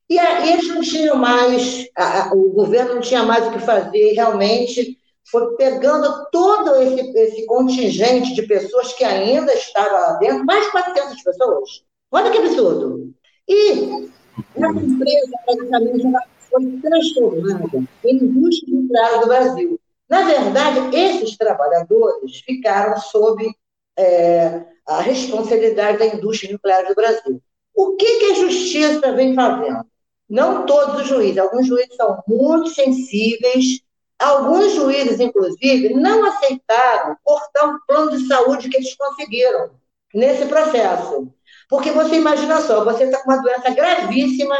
e 0.08 0.18
aí 0.18 0.52
eles 0.52 0.68
não 0.68 0.80
tinham 0.80 1.16
mais, 1.16 1.86
a, 1.96 2.32
o 2.34 2.50
governo 2.50 2.94
não 2.94 3.00
tinha 3.00 3.22
mais 3.22 3.46
o 3.46 3.52
que 3.52 3.58
fazer, 3.60 4.12
realmente 4.12 4.98
foi 5.30 5.56
pegando 5.56 6.26
todo 6.30 6.74
esse, 6.82 7.00
esse 7.16 7.46
contingente 7.46 8.34
de 8.34 8.42
pessoas 8.42 8.92
que 8.92 9.04
ainda 9.04 9.52
estavam 9.54 9.92
lá 9.92 10.12
dentro, 10.14 10.44
mais 10.44 10.64
de 10.66 10.70
400 10.72 11.22
pessoas. 11.22 11.84
Olha 12.10 12.30
que 12.30 12.38
absurdo. 12.38 13.14
E 13.48 14.10
essa 14.54 14.80
empresa, 14.80 15.32
praticamente, 15.46 16.04
foi 16.50 16.80
transformada 16.82 17.84
em 18.04 18.16
indústria 18.16 18.76
nuclear 18.76 19.20
do 19.20 19.26
Brasil. 19.26 19.80
Na 20.08 20.22
verdade, 20.24 20.94
esses 20.94 21.36
trabalhadores 21.36 22.40
ficaram 22.40 22.98
sob 22.98 23.50
é, 23.98 24.62
a 24.86 25.00
responsabilidade 25.00 25.98
da 25.98 26.06
indústria 26.06 26.52
nuclear 26.52 26.86
do 26.86 26.94
Brasil. 26.94 27.42
O 27.74 27.96
que, 27.96 28.18
que 28.18 28.24
a 28.32 28.34
justiça 28.34 29.12
vem 29.12 29.34
fazendo? 29.34 29.86
Não 30.32 30.66
todos 30.66 31.02
os 31.02 31.06
juízes, 31.06 31.38
alguns 31.38 31.66
juízes 31.66 31.94
são 31.94 32.22
muito 32.26 32.70
sensíveis 32.70 33.82
Alguns 34.22 34.74
juízes, 34.74 35.18
inclusive, 35.18 35.94
não 35.94 36.24
aceitaram 36.24 37.16
cortar 37.24 37.66
o 37.66 37.80
plano 37.84 38.12
de 38.12 38.28
saúde 38.28 38.68
que 38.68 38.76
eles 38.76 38.94
conseguiram 38.94 39.70
nesse 40.14 40.46
processo. 40.46 41.28
Porque 41.68 41.90
você 41.90 42.16
imagina 42.16 42.60
só, 42.60 42.84
você 42.84 43.04
está 43.04 43.20
com 43.20 43.32
uma 43.32 43.42
doença 43.42 43.70
gravíssima, 43.70 44.56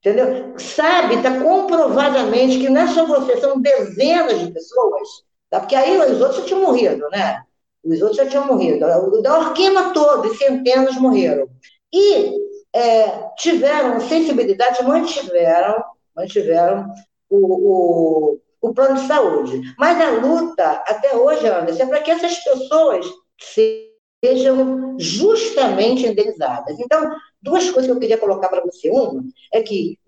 entendeu? 0.00 0.54
Sabe, 0.58 1.14
está 1.14 1.40
comprovadamente 1.40 2.58
que 2.58 2.68
não 2.68 2.82
é 2.82 2.88
só 2.88 3.06
você, 3.06 3.38
são 3.40 3.58
dezenas 3.58 4.38
de 4.38 4.52
pessoas, 4.52 5.08
tá? 5.48 5.60
porque 5.60 5.74
aí 5.76 5.98
os 5.98 6.20
outros 6.20 6.40
já 6.40 6.44
tinham 6.44 6.60
morrido, 6.60 7.08
né? 7.08 7.42
Os 7.82 8.02
outros 8.02 8.18
já 8.18 8.26
tinham 8.26 8.46
morrido. 8.46 8.80
Da 9.22 9.38
Orquema 9.38 9.94
todo, 9.94 10.34
centenas 10.34 10.96
morreram. 10.96 11.48
E 11.90 12.34
é, 12.76 13.30
tiveram 13.36 14.00
sensibilidade, 14.00 14.84
mantiveram, 14.84 15.82
mantiveram 16.14 16.86
o, 17.28 17.38
o 17.38 18.40
o 18.60 18.74
plano 18.74 19.00
de 19.00 19.06
saúde. 19.06 19.74
Mas 19.78 20.00
a 20.00 20.10
luta, 20.10 20.82
até 20.86 21.14
hoje, 21.14 21.46
Anderson, 21.46 21.82
é 21.82 21.86
para 21.86 22.00
que 22.00 22.10
essas 22.10 22.36
pessoas 22.38 23.06
sejam 24.22 24.96
justamente 24.98 26.06
indenizadas. 26.06 26.78
Então, 26.80 27.14
duas 27.40 27.64
coisas 27.70 27.86
que 27.86 27.92
eu 27.92 28.00
queria 28.00 28.18
colocar 28.18 28.48
para 28.48 28.62
você. 28.62 28.90
Uma 28.90 29.22
é 29.52 29.62
que 29.62 29.98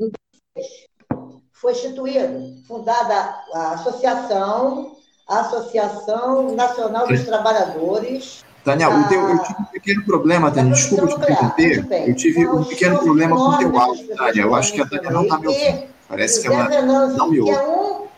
foi 1.52 1.72
instituída, 1.72 2.40
fundada 2.66 3.14
a 3.54 3.72
associação, 3.75 4.96
a 5.28 5.40
Associação 5.40 6.54
Nacional 6.54 7.06
dos 7.06 7.25
Trabalhadores. 7.25 8.44
Tânia, 8.68 8.87
a... 8.88 9.04
teu, 9.04 9.20
eu 9.20 9.38
tive 9.38 9.60
um 9.60 9.64
pequeno 9.64 10.04
problema, 10.04 10.50
Tânia, 10.50 10.72
desculpa 10.75 11.06
te 11.06 11.14
interromper. 11.14 11.87
Eu 12.06 12.14
tive 12.14 12.46
um 12.46 12.64
pequeno 12.64 12.98
problema 12.98 13.34
com 13.34 13.42
o 13.42 13.58
teu 13.58 13.78
áudio, 13.78 14.14
Tânia. 14.14 14.42
Eu 14.42 14.54
acho 14.54 14.72
que 14.75 14.82
a 14.82 14.87
Tânia 14.87 15.10
não 15.10 15.22
está 15.22 15.38
me 15.38 15.46
ouvindo. 15.46 15.82
Parece 16.06 16.42
que 16.42 16.48
ela 16.48 16.82
não 16.82 17.30
me 17.30 17.40
ouve. 17.40 17.52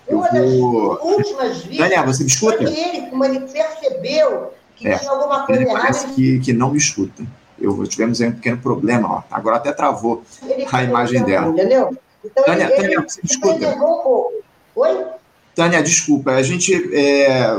É 0.09 0.33
das 0.33 0.50
últimas 0.50 1.59
vítimas. 1.59 1.78
Daniel, 1.78 2.07
você 2.07 2.25
me 2.25 2.28
escuta? 2.28 2.64
Ele, 2.64 3.11
como 3.11 3.25
ele 3.25 3.40
percebeu 3.40 4.52
que 4.75 4.88
é, 4.88 4.99
tinha 4.99 5.11
alguma 5.12 5.47
coisa 5.47 5.62
errada. 5.62 5.80
Parece 5.80 6.07
que, 6.09 6.40
que 6.40 6.52
não 6.52 6.73
me 6.73 6.78
escuta. 6.78 7.23
Eu, 7.61 7.87
tivemos 7.87 8.21
aí 8.21 8.28
um 8.28 8.33
pequeno 8.33 8.59
problema, 8.59 9.09
ó. 9.09 9.23
agora 9.30 9.57
até 9.57 9.71
travou 9.71 10.25
ele 10.42 10.66
a 10.71 10.83
imagem 10.83 11.23
dela. 11.23 11.49
Entendeu? 11.49 11.97
Então, 12.25 12.42
Tânia, 12.42 12.64
ele, 12.64 12.75
Tânia, 12.75 13.04
você 13.07 13.21
me 13.23 13.30
escuta? 13.30 13.78
Oi? 14.75 15.04
Tânia, 15.54 15.83
desculpa, 15.83 16.33
a 16.33 16.42
gente 16.42 16.75
é, 16.92 17.50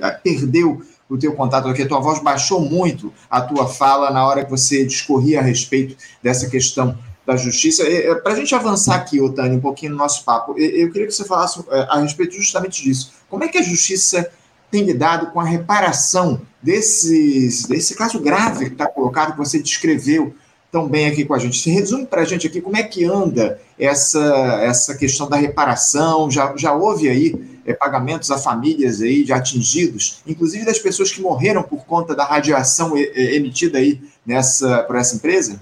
é, 0.00 0.10
perdeu 0.22 0.80
o 1.08 1.16
teu 1.16 1.34
contato 1.34 1.68
aqui, 1.68 1.82
a 1.82 1.88
tua 1.88 2.00
voz 2.00 2.20
baixou 2.20 2.60
muito 2.60 3.12
a 3.30 3.40
tua 3.40 3.66
fala 3.66 4.10
na 4.10 4.26
hora 4.26 4.44
que 4.44 4.50
você 4.50 4.84
discorria 4.84 5.40
a 5.40 5.42
respeito 5.42 5.96
dessa 6.22 6.48
questão 6.48 6.98
da 7.28 7.36
Justiça. 7.36 7.84
Para 8.22 8.32
a 8.32 8.36
gente 8.36 8.54
avançar 8.54 8.94
aqui, 8.94 9.20
Otani, 9.20 9.56
um 9.56 9.60
pouquinho 9.60 9.92
no 9.92 9.98
nosso 9.98 10.24
papo, 10.24 10.58
eu 10.58 10.90
queria 10.90 11.06
que 11.06 11.12
você 11.12 11.24
falasse 11.24 11.62
é, 11.70 11.86
a 11.90 12.00
respeito 12.00 12.34
justamente 12.34 12.82
disso. 12.82 13.12
Como 13.28 13.44
é 13.44 13.48
que 13.48 13.58
a 13.58 13.62
Justiça 13.62 14.30
tem 14.70 14.82
lidado 14.82 15.30
com 15.30 15.38
a 15.38 15.44
reparação 15.44 16.40
desses, 16.62 17.64
desse 17.66 17.94
caso 17.94 18.18
grave 18.18 18.66
que 18.66 18.72
está 18.72 18.86
colocado, 18.86 19.32
que 19.32 19.38
você 19.38 19.62
descreveu 19.62 20.34
tão 20.72 20.88
bem 20.88 21.06
aqui 21.06 21.24
com 21.24 21.34
a 21.34 21.38
gente? 21.38 21.58
Se 21.58 21.70
resume 21.70 22.06
para 22.06 22.22
a 22.22 22.24
gente 22.24 22.46
aqui 22.46 22.62
como 22.62 22.78
é 22.78 22.82
que 22.82 23.04
anda 23.04 23.60
essa, 23.78 24.60
essa 24.62 24.94
questão 24.94 25.28
da 25.28 25.36
reparação, 25.36 26.30
já, 26.30 26.54
já 26.56 26.72
houve 26.72 27.10
aí 27.10 27.57
é, 27.68 27.74
pagamentos 27.74 28.30
a 28.30 28.38
famílias 28.38 29.02
aí 29.02 29.22
de 29.22 29.32
atingidos, 29.32 30.22
inclusive 30.26 30.64
das 30.64 30.78
pessoas 30.78 31.12
que 31.12 31.20
morreram 31.20 31.62
por 31.62 31.84
conta 31.84 32.14
da 32.14 32.24
radiação 32.24 32.96
emitida 32.96 33.78
aí 33.78 34.00
nessa, 34.24 34.82
por 34.84 34.96
essa 34.96 35.16
empresa? 35.16 35.60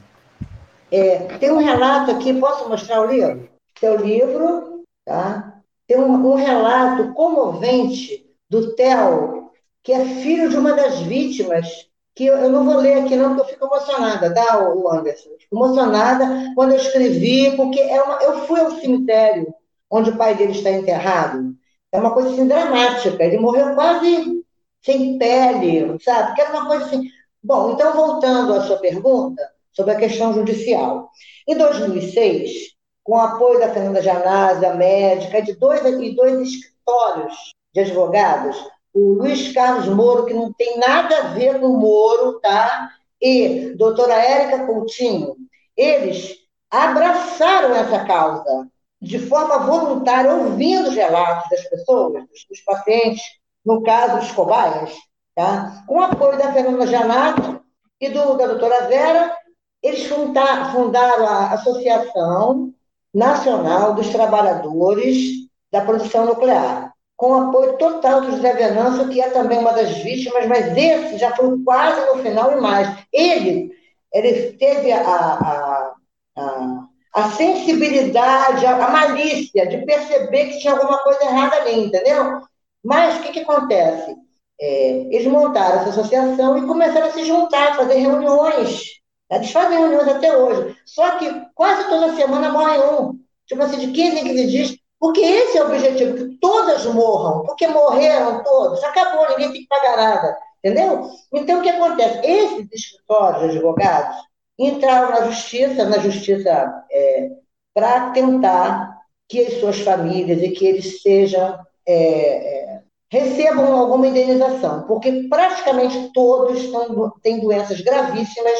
É, 0.90 1.18
tem 1.38 1.50
um 1.50 1.58
relato 1.58 2.12
aqui, 2.12 2.32
posso 2.34 2.68
mostrar 2.68 3.00
o 3.00 3.10
livro? 3.10 3.48
Tem 3.80 3.90
o 3.90 3.96
livro, 3.96 4.82
tá? 5.04 5.60
Tem 5.86 5.98
um, 5.98 6.32
um 6.32 6.34
relato 6.34 7.12
comovente 7.12 8.24
do 8.48 8.74
Theo, 8.74 9.50
que 9.82 9.92
é 9.92 10.04
filho 10.04 10.48
de 10.48 10.56
uma 10.56 10.72
das 10.72 11.00
vítimas, 11.00 11.88
que 12.14 12.26
eu, 12.26 12.36
eu, 12.36 12.50
não 12.50 12.64
vou 12.64 12.76
ler 12.76 13.02
aqui 13.02 13.14
não, 13.16 13.34
porque 13.34 13.42
eu 13.42 13.54
fico 13.54 13.66
emocionada, 13.66 14.32
tá, 14.32 14.58
o 14.72 14.90
Anderson? 14.90 15.30
Fico 15.38 15.56
emocionada 15.56 16.52
quando 16.54 16.72
eu 16.72 16.78
escrevi, 16.78 17.54
porque 17.56 17.80
é 17.80 18.00
uma, 18.00 18.22
eu 18.22 18.46
fui 18.46 18.60
ao 18.60 18.70
cemitério 18.70 19.52
onde 19.90 20.10
o 20.10 20.16
pai 20.16 20.34
dele 20.34 20.52
está 20.52 20.70
enterrado. 20.70 21.54
É 21.92 21.98
uma 21.98 22.12
coisa 22.12 22.30
assim 22.30 22.46
dramática. 22.46 23.22
Ele 23.22 23.38
morreu 23.38 23.74
quase 23.74 24.44
sem 24.82 25.18
pele, 25.18 25.98
sabe? 26.02 26.34
Que 26.34 26.40
era 26.40 26.50
uma 26.50 26.66
coisa 26.66 26.86
assim. 26.86 27.02
Bom, 27.42 27.72
então 27.72 27.92
voltando 27.92 28.54
à 28.54 28.62
sua 28.62 28.78
pergunta, 28.78 29.42
sobre 29.72 29.92
a 29.92 29.98
questão 29.98 30.32
judicial. 30.32 31.10
Em 31.46 31.56
2006, 31.56 32.74
com 33.04 33.16
o 33.16 33.20
apoio 33.20 33.60
da 33.60 33.72
Fernanda 33.72 34.02
Janazzi, 34.02 34.64
a 34.64 34.74
médica, 34.74 35.42
de 35.42 35.54
dois, 35.54 35.84
e 35.84 36.16
dois 36.16 36.40
escritórios 36.40 37.34
de 37.72 37.80
advogados, 37.80 38.56
o 38.92 39.12
Luiz 39.14 39.52
Carlos 39.52 39.86
Moro, 39.88 40.24
que 40.24 40.34
não 40.34 40.52
tem 40.52 40.78
nada 40.78 41.18
a 41.18 41.28
ver 41.34 41.60
com 41.60 41.66
o 41.66 41.78
Moro, 41.78 42.40
tá? 42.40 42.90
e 43.20 43.74
doutora 43.76 44.14
Érica 44.14 44.66
Coutinho, 44.66 45.36
eles 45.76 46.36
abraçaram 46.70 47.74
essa 47.74 48.04
causa 48.04 48.68
de 49.00 49.18
forma 49.18 49.58
voluntária, 49.58 50.34
ouvindo 50.34 50.88
os 50.88 50.94
relatos 50.94 51.48
das 51.50 51.62
pessoas, 51.68 52.24
dos, 52.48 52.60
pacientes, 52.64 53.22
no 53.64 53.82
caso 53.82 54.20
dos 54.20 54.32
cobaias, 54.32 54.94
tá? 55.34 55.84
com 55.86 56.00
apoio 56.00 56.38
da 56.38 56.52
Fernanda 56.52 56.86
Janato 56.86 57.60
e 58.00 58.08
do, 58.08 58.34
da 58.34 58.46
doutora 58.46 58.86
Vera, 58.86 59.36
eles 59.82 60.06
fundaram 60.06 61.26
a 61.26 61.52
Associação 61.52 62.72
Nacional 63.14 63.94
dos 63.94 64.08
Trabalhadores 64.08 65.46
da 65.70 65.80
Produção 65.82 66.26
Nuclear, 66.26 66.92
com 67.16 67.34
apoio 67.34 67.78
total 67.78 68.20
do 68.20 68.32
José 68.32 68.52
Venâncio, 68.52 69.08
que 69.08 69.20
é 69.20 69.30
também 69.30 69.58
uma 69.58 69.72
das 69.72 69.96
vítimas, 69.98 70.46
mas 70.46 70.76
esse 70.76 71.18
já 71.18 71.34
foi 71.34 71.58
quase 71.64 72.06
no 72.06 72.22
final 72.22 72.52
e 72.52 72.60
mais. 72.60 72.88
Ele, 73.12 73.72
ele 74.12 74.52
teve 74.52 74.92
a, 74.92 75.00
a, 75.00 75.94
a, 76.36 76.86
a 77.16 77.30
sensibilidade, 77.30 78.66
a, 78.66 78.86
a, 78.86 78.90
malícia 78.90 79.66
de 79.66 79.78
perceber 79.84 80.50
que 80.50 80.58
tinha 80.58 80.74
alguma 80.74 80.98
coisa 80.98 81.24
errada 81.24 81.56
ali, 81.56 81.86
entendeu? 81.86 82.40
Mas 82.84 83.16
o 83.16 83.22
que, 83.22 83.32
que 83.32 83.40
acontece? 83.40 84.14
É, 84.60 84.88
eles 85.10 85.26
montaram 85.26 85.80
essa 85.80 85.90
associação 85.90 86.56
e 86.58 86.66
começaram 86.66 87.08
a 87.08 87.12
se 87.12 87.24
juntar, 87.24 87.76
fazer 87.76 87.98
reuniões 87.98 88.96
eles 89.30 89.50
fazem 89.50 89.78
reuniões 89.78 90.08
até 90.08 90.36
hoje. 90.36 90.76
Só 90.84 91.18
que 91.18 91.28
quase 91.54 91.88
toda 91.88 92.14
semana 92.14 92.50
morre 92.50 92.78
um. 92.78 93.18
Tipo 93.46 93.62
assim, 93.62 93.78
de 93.78 93.92
15 93.92 94.18
em 94.18 94.24
15 94.24 94.46
dias. 94.46 94.76
Porque 94.98 95.20
esse 95.20 95.58
é 95.58 95.62
o 95.62 95.66
objetivo, 95.66 96.16
que 96.16 96.38
todas 96.38 96.84
morram. 96.86 97.42
Porque 97.44 97.66
morreram 97.66 98.42
todos. 98.42 98.82
Acabou, 98.84 99.28
ninguém 99.30 99.52
tem 99.52 99.62
que 99.62 99.68
pagar 99.68 99.96
nada. 99.96 100.36
Entendeu? 100.64 101.10
Então, 101.32 101.58
o 101.58 101.62
que 101.62 101.68
acontece? 101.68 102.26
Esses 102.26 102.72
escritórios 102.72 103.42
de 103.42 103.58
advogados 103.58 104.16
entraram 104.58 105.10
na 105.10 105.26
justiça, 105.26 105.84
na 105.84 105.98
justiça 105.98 106.84
é, 106.90 107.30
para 107.74 108.10
tentar 108.10 108.96
que 109.28 109.40
as 109.40 109.54
suas 109.60 109.80
famílias 109.80 110.40
e 110.40 110.50
que 110.50 110.66
eles 110.66 111.02
sejam 111.02 111.58
é, 111.86 111.94
é, 111.94 112.82
recebam 113.10 113.72
alguma 113.74 114.06
indenização, 114.06 114.82
porque 114.86 115.26
praticamente 115.28 116.10
todos 116.12 116.58
estão, 116.58 117.12
têm 117.22 117.40
doenças 117.40 117.80
gravíssimas 117.80 118.58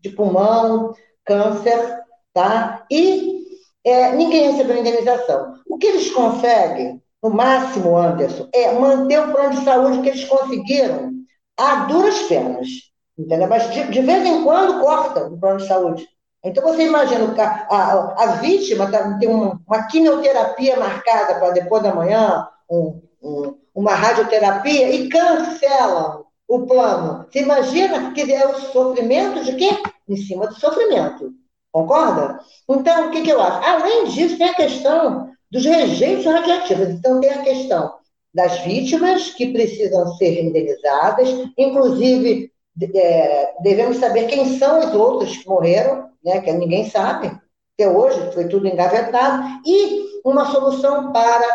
de 0.00 0.10
pulmão, 0.10 0.94
câncer, 1.24 1.98
tá? 2.32 2.86
E 2.90 3.44
é, 3.84 4.12
ninguém 4.14 4.50
recebeu 4.50 4.78
indenização. 4.78 5.54
O 5.66 5.78
que 5.78 5.86
eles 5.86 6.10
conseguem, 6.10 7.02
no 7.22 7.30
máximo, 7.30 7.96
Anderson, 7.96 8.48
é 8.52 8.72
manter 8.72 9.20
o 9.20 9.32
plano 9.32 9.50
de 9.50 9.64
saúde 9.64 10.02
que 10.02 10.08
eles 10.08 10.24
conseguiram 10.24 11.12
a 11.56 11.86
duras 11.86 12.18
penas. 12.22 12.68
Entendeu? 13.18 13.48
Mas 13.48 13.70
de, 13.72 13.84
de 13.88 14.00
vez 14.00 14.24
em 14.24 14.44
quando 14.44 14.80
corta 14.80 15.26
o 15.26 15.38
plano 15.38 15.58
de 15.58 15.66
saúde. 15.66 16.08
Então, 16.44 16.62
você 16.62 16.86
imagina, 16.86 17.34
a, 17.36 17.76
a, 17.76 18.22
a 18.22 18.26
vítima 18.36 18.88
tá, 18.90 19.18
tem 19.18 19.28
uma, 19.28 19.60
uma 19.66 19.82
quimioterapia 19.88 20.78
marcada 20.78 21.34
para 21.34 21.50
depois 21.50 21.82
da 21.82 21.92
manhã, 21.92 22.46
um, 22.70 23.02
um, 23.20 23.58
uma 23.74 23.92
radioterapia, 23.92 24.88
e 24.90 25.08
cancelam 25.08 26.24
o 26.46 26.64
plano. 26.64 27.26
Você 27.28 27.40
imagina 27.40 28.12
que 28.12 28.32
é 28.32 28.46
o 28.46 28.60
sofrimento 28.60 29.44
de 29.44 29.56
quê? 29.56 29.68
Em 30.08 30.16
cima 30.16 30.46
do 30.46 30.54
sofrimento. 30.54 31.32
Concorda? 31.72 32.38
Então, 32.68 33.08
o 33.08 33.10
que, 33.10 33.22
que 33.22 33.30
eu 33.30 33.40
acho? 33.42 33.68
Além 33.68 34.04
disso, 34.04 34.38
tem 34.38 34.48
a 34.48 34.54
questão 34.54 35.30
dos 35.50 35.64
rejeitos 35.64 36.24
radiativos. 36.24 36.88
Então, 36.88 37.20
tem 37.20 37.30
a 37.30 37.42
questão 37.42 37.94
das 38.32 38.60
vítimas 38.60 39.30
que 39.30 39.52
precisam 39.52 40.06
ser 40.14 40.44
indenizadas, 40.44 41.28
inclusive 41.58 42.52
é, 42.94 43.54
devemos 43.60 43.98
saber 43.98 44.26
quem 44.26 44.58
são 44.58 44.80
os 44.80 44.94
outros 44.94 45.36
que 45.36 45.48
morreram, 45.48 46.08
né, 46.24 46.40
que 46.40 46.52
ninguém 46.52 46.88
sabe, 46.88 47.30
até 47.74 47.88
hoje 47.88 48.32
foi 48.32 48.48
tudo 48.48 48.66
engavetado, 48.66 49.60
e 49.64 50.04
uma 50.24 50.50
solução 50.50 51.12
para. 51.12 51.46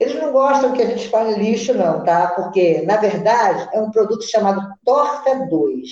Eles 0.00 0.20
não 0.20 0.32
gostam 0.32 0.72
que 0.72 0.82
a 0.82 0.86
gente 0.86 1.08
fale 1.08 1.34
lixo, 1.34 1.72
não, 1.72 2.02
tá? 2.02 2.28
Porque, 2.28 2.82
na 2.82 2.96
verdade, 2.96 3.68
é 3.72 3.80
um 3.80 3.90
produto 3.92 4.24
chamado 4.24 4.60
Torta 4.84 5.46
2, 5.48 5.88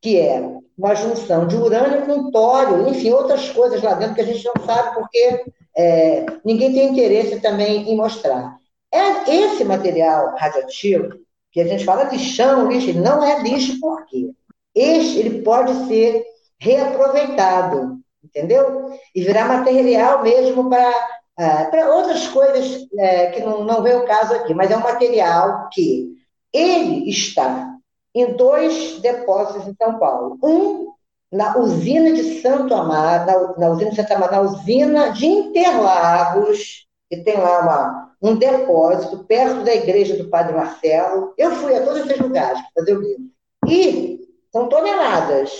que 0.00 0.18
é 0.18 0.42
uma 0.76 0.96
junção 0.96 1.46
de 1.46 1.54
urânio 1.54 2.04
com 2.04 2.32
tório, 2.32 2.88
enfim, 2.88 3.12
outras 3.12 3.48
coisas 3.50 3.80
lá 3.80 3.94
dentro 3.94 4.16
que 4.16 4.20
a 4.20 4.26
gente 4.26 4.44
não 4.44 4.66
sabe 4.66 4.94
porque 4.94 5.44
é, 5.76 6.26
ninguém 6.44 6.72
tem 6.72 6.88
interesse 6.88 7.40
também 7.40 7.88
em 7.88 7.96
mostrar. 7.96 8.56
É 8.92 9.32
esse 9.32 9.64
material 9.64 10.34
radioativo, 10.36 11.14
que 11.52 11.60
a 11.60 11.66
gente 11.66 11.84
fala 11.84 12.04
lixão, 12.04 12.70
lixo, 12.70 12.92
não 12.94 13.22
é 13.22 13.42
lixo 13.42 13.78
por 13.78 14.06
quê? 14.06 14.30
Este, 14.74 15.18
ele 15.18 15.42
pode 15.42 15.86
ser 15.86 16.24
reaproveitado, 16.58 17.98
entendeu? 18.24 18.90
E 19.14 19.22
virar 19.22 19.46
material 19.46 20.22
mesmo 20.22 20.68
para 20.68 21.12
Uh, 21.32 21.70
para 21.70 21.94
outras 21.94 22.28
coisas 22.28 22.82
uh, 22.82 23.32
que 23.32 23.40
não, 23.40 23.64
não 23.64 23.82
vem 23.82 23.94
o 23.96 24.04
caso 24.04 24.34
aqui, 24.34 24.52
mas 24.52 24.70
é 24.70 24.76
um 24.76 24.82
material 24.82 25.70
que 25.72 26.14
ele 26.52 27.08
está 27.08 27.74
em 28.14 28.34
dois 28.36 29.00
depósitos 29.00 29.66
em 29.66 29.74
São 29.74 29.98
Paulo. 29.98 30.38
Um 30.42 30.92
na 31.32 31.56
usina 31.56 32.12
de 32.12 32.42
Santo 32.42 32.74
Amaro, 32.74 33.24
na, 33.26 33.58
na 33.58 33.68
usina 33.70 33.90
de 33.90 33.96
Santo 33.96 34.12
Amaro, 34.12 34.32
na 34.32 34.40
usina 34.42 35.08
de 35.12 35.26
Interlagos, 35.26 36.86
que 37.08 37.16
tem 37.24 37.38
lá 37.38 37.60
uma, 37.60 38.11
um 38.22 38.36
depósito 38.36 39.24
perto 39.24 39.64
da 39.64 39.74
igreja 39.74 40.16
do 40.16 40.28
Padre 40.28 40.54
Marcelo. 40.54 41.34
Eu 41.36 41.50
fui 41.52 41.74
a 41.74 41.84
todos 41.84 42.06
esses 42.06 42.18
lugares 42.18 42.60
para 42.60 42.70
fazer 42.76 42.96
o 42.96 43.02
livro. 43.02 43.24
E 43.66 44.20
são 44.52 44.68
toneladas. 44.68 45.50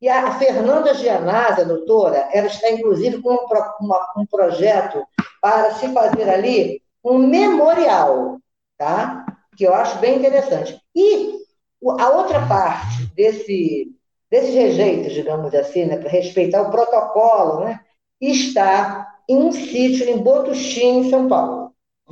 E 0.00 0.08
a 0.08 0.32
Fernanda 0.38 0.94
Gianazzi, 0.94 1.60
a 1.60 1.64
doutora, 1.64 2.28
ela 2.32 2.46
está, 2.46 2.70
inclusive, 2.70 3.20
com 3.20 3.32
um, 3.32 3.46
uma, 3.80 4.12
um 4.16 4.26
projeto 4.26 5.04
para 5.40 5.72
se 5.74 5.88
fazer 5.92 6.28
ali 6.28 6.82
um 7.04 7.18
memorial, 7.18 8.38
tá? 8.78 9.24
que 9.56 9.64
eu 9.64 9.74
acho 9.74 9.98
bem 9.98 10.18
interessante. 10.18 10.80
E 10.94 11.38
a 11.98 12.10
outra 12.10 12.46
parte 12.46 13.06
desse, 13.14 13.88
desses 14.30 14.54
rejeitos, 14.54 15.12
digamos 15.12 15.54
assim, 15.54 15.84
né, 15.84 15.96
para 15.96 16.08
respeitar 16.08 16.62
o 16.62 16.70
protocolo, 16.70 17.64
né, 17.64 17.80
está 18.20 19.08
em 19.28 19.36
um 19.36 19.52
sítio 19.52 20.08
em 20.08 20.18
Botuchin, 20.18 21.00
em 21.00 21.10
São 21.10 21.28
Paulo, 21.28 21.61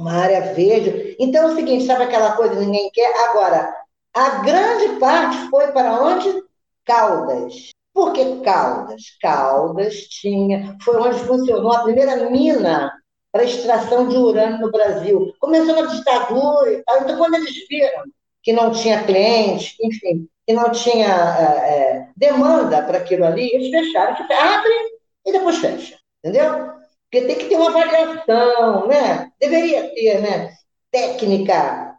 uma 0.00 0.12
área 0.12 0.54
verde. 0.54 1.16
Então 1.18 1.48
é 1.48 1.52
o 1.52 1.56
seguinte, 1.56 1.84
sabe 1.84 2.04
aquela 2.04 2.32
coisa 2.32 2.54
que 2.54 2.60
ninguém 2.60 2.90
quer? 2.92 3.12
Agora, 3.28 3.74
a 4.14 4.28
grande 4.42 4.98
parte 4.98 5.36
foi 5.50 5.70
para 5.72 6.02
onde? 6.02 6.42
Caldas. 6.84 7.70
Por 7.92 8.12
que 8.12 8.40
Caldas? 8.40 9.02
Caldas 9.20 9.94
tinha, 10.08 10.76
foi 10.82 10.96
onde 10.96 11.18
funcionou 11.20 11.72
a 11.72 11.82
primeira 11.82 12.30
mina 12.30 12.92
para 13.32 13.44
extração 13.44 14.08
de 14.08 14.16
urânio 14.16 14.58
no 14.58 14.72
Brasil. 14.72 15.32
Começou 15.38 15.74
na 15.74 15.86
ditadura 15.86 16.72
e 16.72 16.82
tal. 16.82 17.00
Então, 17.02 17.16
quando 17.16 17.34
eles 17.34 17.54
viram 17.68 18.04
que 18.42 18.52
não 18.52 18.72
tinha 18.72 19.04
cliente, 19.04 19.76
enfim, 19.82 20.26
que 20.46 20.52
não 20.52 20.70
tinha 20.70 21.06
é, 21.06 21.44
é, 21.44 22.08
demanda 22.16 22.82
para 22.82 22.98
aquilo 22.98 23.24
ali, 23.24 23.50
eles 23.52 23.70
fecharam, 23.70 24.14
abrem 24.14 24.98
e 25.26 25.32
depois 25.32 25.58
fecha, 25.58 25.96
entendeu? 26.24 26.79
Porque 27.10 27.26
tem 27.26 27.36
que 27.36 27.46
ter 27.46 27.56
uma 27.56 27.70
avaliação, 27.70 28.86
né? 28.86 29.30
Deveria 29.40 29.92
ter, 29.92 30.20
né? 30.20 30.52
Técnica. 30.92 31.96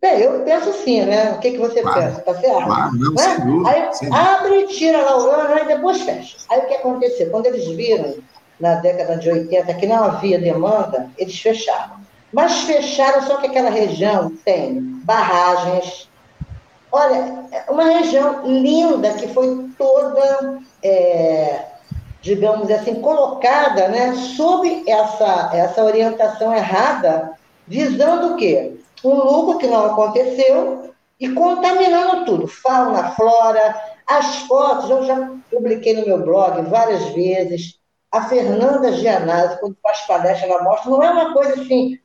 É, 0.00 0.24
eu 0.24 0.44
penso 0.44 0.70
assim, 0.70 1.02
né? 1.02 1.32
O 1.32 1.40
que, 1.40 1.50
que 1.50 1.58
você 1.58 1.82
claro, 1.82 2.00
pensa? 2.00 2.20
Tá 2.20 2.34
certo? 2.34 2.64
Claro, 2.64 2.92
não, 2.94 3.14
né? 3.14 3.38
dúvida, 3.44 3.68
Aí 3.68 3.94
sem 3.94 4.14
abre, 4.14 4.66
tira 4.68 5.02
lá 5.02 5.16
o 5.16 5.24
urânio 5.24 5.64
e 5.64 5.66
depois 5.66 6.00
fecha. 6.02 6.36
Aí 6.48 6.60
o 6.60 6.66
que 6.66 6.74
aconteceu? 6.74 7.30
Quando 7.30 7.46
eles 7.46 7.66
viram, 7.66 8.14
na 8.60 8.76
década 8.76 9.16
de 9.16 9.28
80, 9.28 9.74
que 9.74 9.86
não 9.86 10.04
havia 10.04 10.38
demanda, 10.38 11.10
eles 11.18 11.38
fecharam. 11.40 11.96
Mas 12.32 12.60
fecharam 12.60 13.22
só 13.22 13.38
que 13.38 13.46
aquela 13.46 13.70
região 13.70 14.30
tem 14.44 14.80
barragens. 15.04 16.08
Olha, 16.92 17.44
uma 17.68 17.84
região 17.84 18.46
linda 18.46 19.12
que 19.14 19.28
foi 19.28 19.68
toda, 19.76 20.60
é, 20.82 21.64
digamos 22.20 22.70
assim, 22.70 23.00
colocada 23.00 23.88
né, 23.88 24.14
sob 24.36 24.84
essa, 24.86 25.50
essa 25.52 25.84
orientação 25.84 26.54
errada, 26.54 27.32
visando 27.66 28.34
o 28.34 28.36
quê? 28.36 28.76
Um 29.04 29.14
lucro 29.14 29.58
que 29.58 29.66
não 29.66 29.86
aconteceu 29.86 30.92
e 31.20 31.28
contaminando 31.30 32.24
tudo, 32.24 32.46
fauna, 32.46 33.10
flora, 33.10 33.74
as 34.06 34.36
fotos, 34.42 34.90
eu 34.90 35.04
já 35.04 35.32
publiquei 35.50 35.94
no 35.94 36.06
meu 36.06 36.18
blog 36.24 36.62
várias 36.62 37.04
vezes, 37.10 37.78
a 38.10 38.22
Fernanda 38.22 38.92
Gianazzi, 38.92 39.60
quando 39.60 39.76
faz 39.82 40.00
palestra, 40.00 40.48
ela 40.48 40.62
mostra, 40.62 40.90
não 40.90 41.02
é 41.02 41.10
uma 41.10 41.32
coisa 41.32 41.60
assim, 41.60 41.98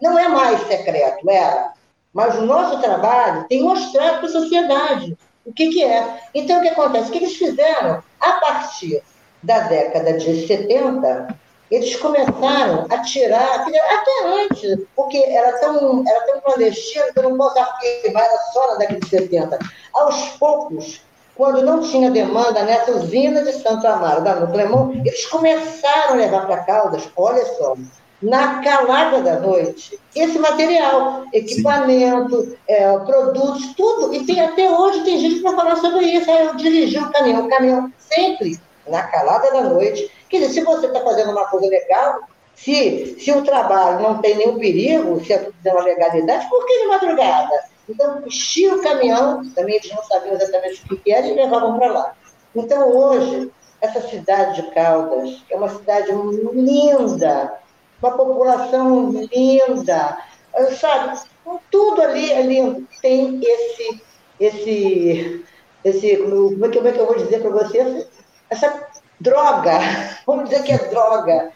não 0.00 0.18
é 0.18 0.28
mais 0.28 0.60
secreto, 0.66 1.28
era. 1.30 1.72
Mas 2.12 2.36
o 2.36 2.42
nosso 2.42 2.80
trabalho 2.80 3.46
tem 3.48 3.62
mostrado 3.62 4.18
para 4.18 4.26
a 4.26 4.32
sociedade 4.32 5.16
o 5.48 5.52
que, 5.52 5.70
que 5.70 5.82
é. 5.82 6.20
Então, 6.34 6.58
o 6.58 6.62
que 6.62 6.68
acontece? 6.68 7.08
O 7.08 7.12
que 7.12 7.18
eles 7.18 7.36
fizeram? 7.36 8.02
A 8.20 8.32
partir 8.32 9.02
da 9.42 9.60
década 9.60 10.14
de 10.14 10.46
70, 10.46 11.36
eles 11.70 11.96
começaram 11.96 12.86
a 12.88 12.98
tirar, 13.02 13.60
até 13.60 14.26
antes, 14.26 14.78
porque 14.96 15.18
era 15.18 15.58
tão, 15.58 16.02
era 16.06 16.20
tão 16.26 16.40
clandestino 16.40 17.12
que 17.12 17.18
eu 17.18 17.30
não 17.30 17.36
posso 17.36 17.58
afirmar, 17.58 18.24
era 18.24 18.38
só 18.52 18.72
na 18.72 18.74
década 18.76 19.00
de 19.00 19.08
70. 19.08 19.58
Aos 19.92 20.28
poucos, 20.38 21.02
quando 21.34 21.62
não 21.62 21.82
tinha 21.82 22.10
demanda 22.10 22.62
nessa 22.62 22.92
usina 22.92 23.42
de 23.42 23.52
Santo 23.52 23.86
Amaro, 23.86 24.22
da 24.22 24.36
Nuclemon, 24.36 24.92
eles 25.04 25.26
começaram 25.26 26.14
a 26.14 26.16
levar 26.16 26.46
para 26.46 26.64
Caldas, 26.64 27.08
olha 27.16 27.44
só, 27.56 27.76
na 28.20 28.60
calada 28.62 29.20
da 29.20 29.38
noite, 29.38 29.98
esse 30.14 30.38
material, 30.38 31.22
equipamento, 31.32 32.56
é, 32.66 32.98
produtos, 32.98 33.74
tudo. 33.76 34.12
E 34.12 34.26
tem, 34.26 34.40
até 34.40 34.68
hoje 34.68 35.04
tem 35.04 35.20
gente 35.20 35.40
para 35.40 35.56
falar 35.56 35.76
sobre 35.76 36.04
isso. 36.06 36.28
Aí 36.28 36.46
eu 36.46 36.56
dirigi 36.56 36.98
o 36.98 37.12
caminhão, 37.12 37.46
o 37.46 37.48
caminhão 37.48 37.92
sempre 37.96 38.58
na 38.88 39.02
calada 39.04 39.50
da 39.50 39.62
noite. 39.62 40.10
Quer 40.28 40.40
dizer, 40.40 40.54
se 40.54 40.60
você 40.62 40.86
está 40.86 41.00
fazendo 41.00 41.32
uma 41.32 41.46
coisa 41.46 41.68
legal, 41.68 42.20
se, 42.54 43.16
se 43.20 43.30
o 43.32 43.42
trabalho 43.42 44.00
não 44.00 44.20
tem 44.20 44.36
nenhum 44.36 44.58
perigo, 44.58 45.24
se 45.24 45.32
é 45.32 45.38
tudo 45.38 45.54
uma 45.64 45.82
legalidade, 45.82 46.48
por 46.48 46.66
que 46.66 46.80
de 46.80 46.86
madrugada? 46.86 47.64
Então, 47.88 48.22
enchia 48.26 48.74
o 48.74 48.82
caminhão, 48.82 49.48
também 49.54 49.76
eles 49.76 49.90
não 49.90 50.02
sabiam 50.02 50.34
exatamente 50.34 50.82
o 50.92 50.96
que 50.96 51.12
era, 51.12 51.26
e 51.26 51.34
levavam 51.34 51.78
para 51.78 51.92
lá. 51.92 52.14
Então, 52.54 52.90
hoje, 52.90 53.50
essa 53.80 54.00
cidade 54.08 54.60
de 54.60 54.70
Caldas 54.72 55.42
é 55.50 55.56
uma 55.56 55.68
cidade 55.68 56.10
linda, 56.52 57.58
uma 58.02 58.16
população 58.16 59.10
linda, 59.32 60.18
sabe? 60.78 61.20
Tudo 61.70 62.02
ali 62.02 62.32
é 62.32 62.42
lindo. 62.42 62.86
Tem 63.00 63.40
esse, 63.42 64.02
esse, 64.40 65.44
esse 65.84 66.16
como 66.16 66.66
é 66.66 66.68
que, 66.68 66.76
como 66.76 66.88
é 66.88 66.92
que 66.92 66.98
eu 66.98 67.06
vou 67.06 67.16
dizer 67.16 67.40
para 67.40 67.50
você? 67.50 68.06
Essa 68.50 68.86
droga, 69.20 69.78
vamos 70.26 70.48
dizer 70.48 70.62
que 70.62 70.72
é 70.72 70.78
droga, 70.88 71.50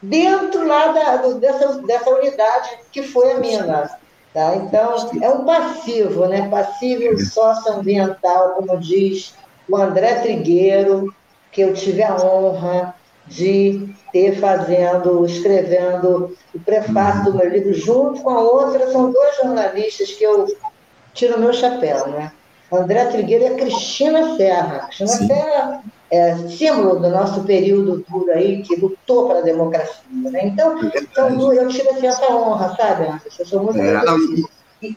dentro 0.00 0.66
lá 0.66 0.88
da, 0.88 1.16
dessa, 1.34 1.80
dessa 1.82 2.10
unidade 2.10 2.70
que 2.90 3.02
foi 3.02 3.32
a 3.32 3.38
mina. 3.38 3.90
Tá? 4.34 4.56
Então, 4.56 4.94
é 5.20 5.28
um 5.28 5.44
passivo, 5.44 6.26
né? 6.26 6.48
passivo 6.48 7.18
socioambiental, 7.18 8.54
como 8.54 8.78
diz 8.78 9.34
o 9.68 9.76
André 9.76 10.14
Trigueiro, 10.20 11.14
que 11.50 11.60
eu 11.60 11.74
tive 11.74 12.02
a 12.02 12.16
honra 12.16 12.94
de 13.26 13.94
ter 14.10 14.40
fazendo, 14.40 15.24
escrevendo 15.26 16.36
o 16.54 16.60
prefácio 16.60 17.24
do 17.24 17.34
meu 17.34 17.48
livro 17.48 17.72
junto 17.74 18.22
com 18.22 18.30
a 18.30 18.40
outra, 18.40 18.90
são 18.90 19.12
dois 19.12 19.36
jornalistas 19.36 20.10
que 20.12 20.24
eu 20.24 20.46
tiro 21.14 21.38
meu 21.38 21.52
chapéu, 21.52 22.08
né? 22.08 22.32
André 22.72 23.04
Trigueiro 23.06 23.44
e 23.44 23.48
a 23.48 23.54
Cristina 23.54 24.36
Serra. 24.36 24.86
Cristina 24.86 25.08
Sim. 25.08 25.26
Serra 25.26 25.82
é 26.12 26.36
símbolo 26.46 27.00
do 27.00 27.08
nosso 27.08 27.42
período 27.44 28.04
duro 28.06 28.30
aí, 28.30 28.62
que 28.62 28.76
lutou 28.76 29.28
pela 29.28 29.40
democracia. 29.40 30.04
Né? 30.10 30.48
Então, 30.48 30.78
é 30.78 30.98
então, 30.98 31.52
eu 31.54 31.68
tive 31.68 31.88
assim, 31.88 32.06
essa 32.06 32.30
honra, 32.30 32.76
sabe, 32.76 33.06
Anderson? 33.06 33.42
Eu 33.42 33.46
sou 33.46 33.62
muito 33.62 33.80
é, 33.80 33.94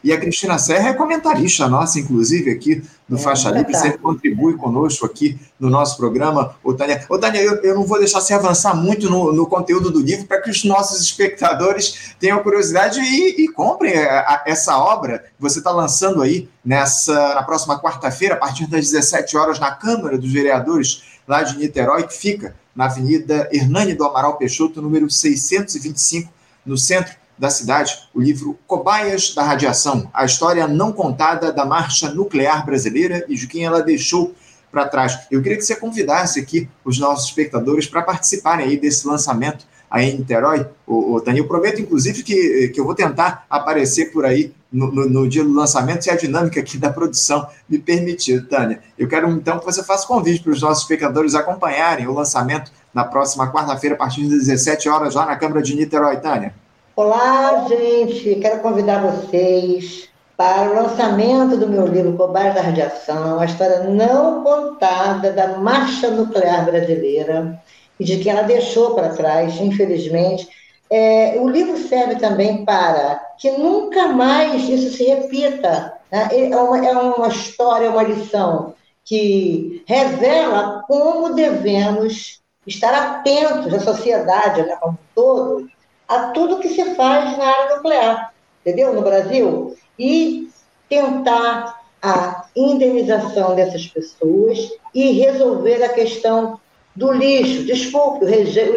e, 0.02 0.12
a 0.12 0.18
Cristina 0.18 0.58
Serra 0.58 0.88
é 0.88 0.94
comentarista 0.94 1.68
nossa, 1.68 2.00
inclusive, 2.00 2.50
aqui 2.50 2.82
do 3.08 3.16
é, 3.16 3.18
Faixa 3.18 3.50
Livre, 3.50 3.74
sempre 3.74 3.98
contribui 3.98 4.54
conosco 4.56 5.06
aqui 5.06 5.38
no 5.58 5.70
nosso 5.70 5.96
programa. 5.96 6.56
Ô, 6.62 6.74
Tânia, 6.74 7.04
ô, 7.08 7.18
Tânia 7.18 7.40
eu, 7.40 7.56
eu 7.62 7.74
não 7.74 7.84
vou 7.84 7.98
deixar 7.98 8.20
você 8.20 8.34
avançar 8.34 8.74
muito 8.74 9.08
no, 9.08 9.32
no 9.32 9.46
conteúdo 9.46 9.90
do 9.90 10.00
livro 10.00 10.26
para 10.26 10.40
que 10.40 10.50
os 10.50 10.64
nossos 10.64 11.00
espectadores 11.00 12.14
tenham 12.18 12.42
curiosidade 12.42 13.00
e, 13.00 13.44
e 13.44 13.48
comprem 13.48 13.96
a, 13.96 14.20
a, 14.20 14.44
essa 14.46 14.76
obra 14.76 15.20
que 15.20 15.40
você 15.40 15.58
está 15.58 15.70
lançando 15.70 16.22
aí 16.22 16.48
nessa, 16.64 17.34
na 17.34 17.42
próxima 17.42 17.80
quarta-feira, 17.80 18.34
a 18.34 18.38
partir 18.38 18.66
das 18.66 18.90
17 18.90 19.36
horas, 19.36 19.60
na 19.60 19.70
Câmara 19.70 20.18
dos 20.18 20.32
Vereadores 20.32 21.02
lá 21.26 21.42
de 21.42 21.58
Niterói, 21.58 22.04
que 22.04 22.14
fica 22.14 22.56
na 22.74 22.86
Avenida 22.86 23.48
Hernani 23.52 23.94
do 23.94 24.04
Amaral 24.04 24.36
Peixoto, 24.36 24.82
número 24.82 25.08
625, 25.08 26.30
no 26.64 26.76
centro 26.76 27.14
da 27.38 27.50
cidade, 27.50 28.08
o 28.14 28.20
livro 28.20 28.58
Cobaias 28.66 29.34
da 29.34 29.42
Radiação, 29.42 30.10
a 30.12 30.24
história 30.24 30.66
não 30.66 30.92
contada 30.92 31.52
da 31.52 31.64
marcha 31.64 32.10
nuclear 32.10 32.64
brasileira 32.64 33.24
e 33.28 33.34
de 33.34 33.46
quem 33.46 33.64
ela 33.64 33.82
deixou 33.82 34.34
para 34.70 34.88
trás. 34.88 35.18
Eu 35.30 35.42
queria 35.42 35.56
que 35.56 35.64
você 35.64 35.76
convidasse 35.76 36.40
aqui 36.40 36.68
os 36.84 36.98
nossos 36.98 37.28
espectadores 37.28 37.86
para 37.86 38.02
participarem 38.02 38.66
aí 38.66 38.76
desse 38.76 39.06
lançamento 39.06 39.66
aí 39.90 40.10
em 40.10 40.18
Niterói. 40.18 40.66
O, 40.86 41.16
o 41.16 41.22
eu 41.24 41.46
prometo, 41.46 41.80
inclusive, 41.80 42.22
que, 42.22 42.68
que 42.68 42.80
eu 42.80 42.84
vou 42.84 42.94
tentar 42.94 43.46
aparecer 43.48 44.12
por 44.12 44.24
aí 44.24 44.52
no, 44.70 44.92
no, 44.92 45.08
no, 45.08 45.28
dia 45.28 45.44
do 45.44 45.52
lançamento, 45.52 46.02
se 46.02 46.10
a 46.10 46.16
dinâmica 46.16 46.60
aqui 46.60 46.76
da 46.76 46.92
produção 46.92 47.48
me 47.68 47.78
permitir, 47.78 48.46
Tânia. 48.46 48.80
Eu 48.98 49.08
quero, 49.08 49.30
então, 49.30 49.58
que 49.58 49.64
você 49.64 49.82
faça 49.82 50.06
convite 50.06 50.42
para 50.42 50.52
os 50.52 50.60
nossos 50.60 50.82
espectadores 50.82 51.34
acompanharem 51.34 52.06
o 52.06 52.12
lançamento 52.12 52.70
na 52.92 53.04
próxima 53.04 53.50
quarta-feira, 53.50 53.94
a 53.94 53.98
partir 53.98 54.22
das 54.28 54.46
17 54.46 54.88
horas, 54.88 55.14
lá 55.14 55.24
na 55.26 55.36
Câmara 55.36 55.62
de 55.62 55.74
Niterói, 55.74 56.16
Tânia. 56.18 56.54
Olá, 56.96 57.66
gente! 57.68 58.36
Quero 58.36 58.62
convidar 58.62 59.02
vocês 59.02 60.08
para 60.34 60.70
o 60.70 60.74
lançamento 60.74 61.54
do 61.58 61.68
meu 61.68 61.86
livro 61.86 62.16
Cobaia 62.16 62.54
da 62.54 62.62
Radiação, 62.62 63.38
a 63.38 63.44
história 63.44 63.80
não 63.80 64.42
contada 64.42 65.30
da 65.30 65.58
marcha 65.58 66.10
nuclear 66.10 66.64
brasileira 66.64 67.62
e 68.00 68.04
de 68.04 68.16
quem 68.16 68.32
ela 68.32 68.44
deixou 68.44 68.94
para 68.94 69.10
trás, 69.10 69.60
infelizmente. 69.60 70.48
É, 70.88 71.36
o 71.38 71.46
livro 71.50 71.76
serve 71.76 72.16
também 72.16 72.64
para 72.64 73.16
que 73.36 73.50
nunca 73.50 74.08
mais 74.08 74.66
isso 74.66 74.96
se 74.96 75.04
repita. 75.04 75.92
Né? 76.10 76.28
É, 76.32 76.56
uma, 76.56 76.78
é 76.78 76.96
uma 76.96 77.28
história, 77.28 77.90
uma 77.90 78.04
lição 78.04 78.74
que 79.04 79.84
revela 79.86 80.82
como 80.88 81.34
devemos 81.34 82.40
estar 82.66 82.94
atentos, 82.94 83.74
a 83.74 83.80
sociedade 83.80 84.62
né, 84.62 84.76
como 84.80 84.94
um 84.94 84.98
todo, 85.14 85.75
a 86.08 86.30
tudo 86.30 86.58
que 86.60 86.68
se 86.68 86.94
faz 86.94 87.36
na 87.36 87.44
área 87.44 87.76
nuclear, 87.76 88.34
entendeu? 88.60 88.92
No 88.92 89.02
Brasil. 89.02 89.76
E 89.98 90.48
tentar 90.88 91.80
a 92.02 92.46
indenização 92.54 93.54
dessas 93.54 93.86
pessoas 93.86 94.70
e 94.94 95.12
resolver 95.12 95.82
a 95.82 95.88
questão 95.88 96.60
do 96.94 97.12
lixo, 97.12 97.64
desculpe, 97.64 98.24
os 98.24 98.30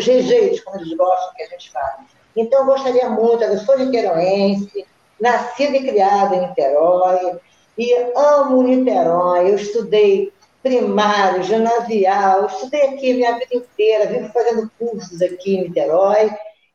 rejeitos, 0.06 0.60
como 0.62 0.78
eles 0.78 0.96
gostam 0.98 1.34
que 1.36 1.44
a 1.44 1.48
gente 1.48 1.72
fale. 1.72 2.06
Então, 2.36 2.60
eu 2.60 2.66
gostaria 2.66 3.10
muito, 3.10 3.44
eu 3.44 3.58
sou 3.60 3.78
niteroense, 3.78 4.86
nascida 5.20 5.78
e 5.78 5.88
criada 5.88 6.36
em 6.36 6.48
Niterói, 6.48 7.40
e 7.78 7.94
amo 8.16 8.64
Niterói, 8.64 9.52
eu 9.52 9.56
estudei 9.56 10.34
primário, 10.62 11.44
ginasial, 11.44 12.48
estudei 12.48 12.82
aqui 12.82 13.14
minha 13.14 13.34
vida 13.34 13.56
inteira, 13.56 14.08
vivo 14.08 14.30
fazendo 14.34 14.70
cursos 14.78 15.22
aqui 15.22 15.56
em 15.56 15.64
Niterói, 15.64 16.30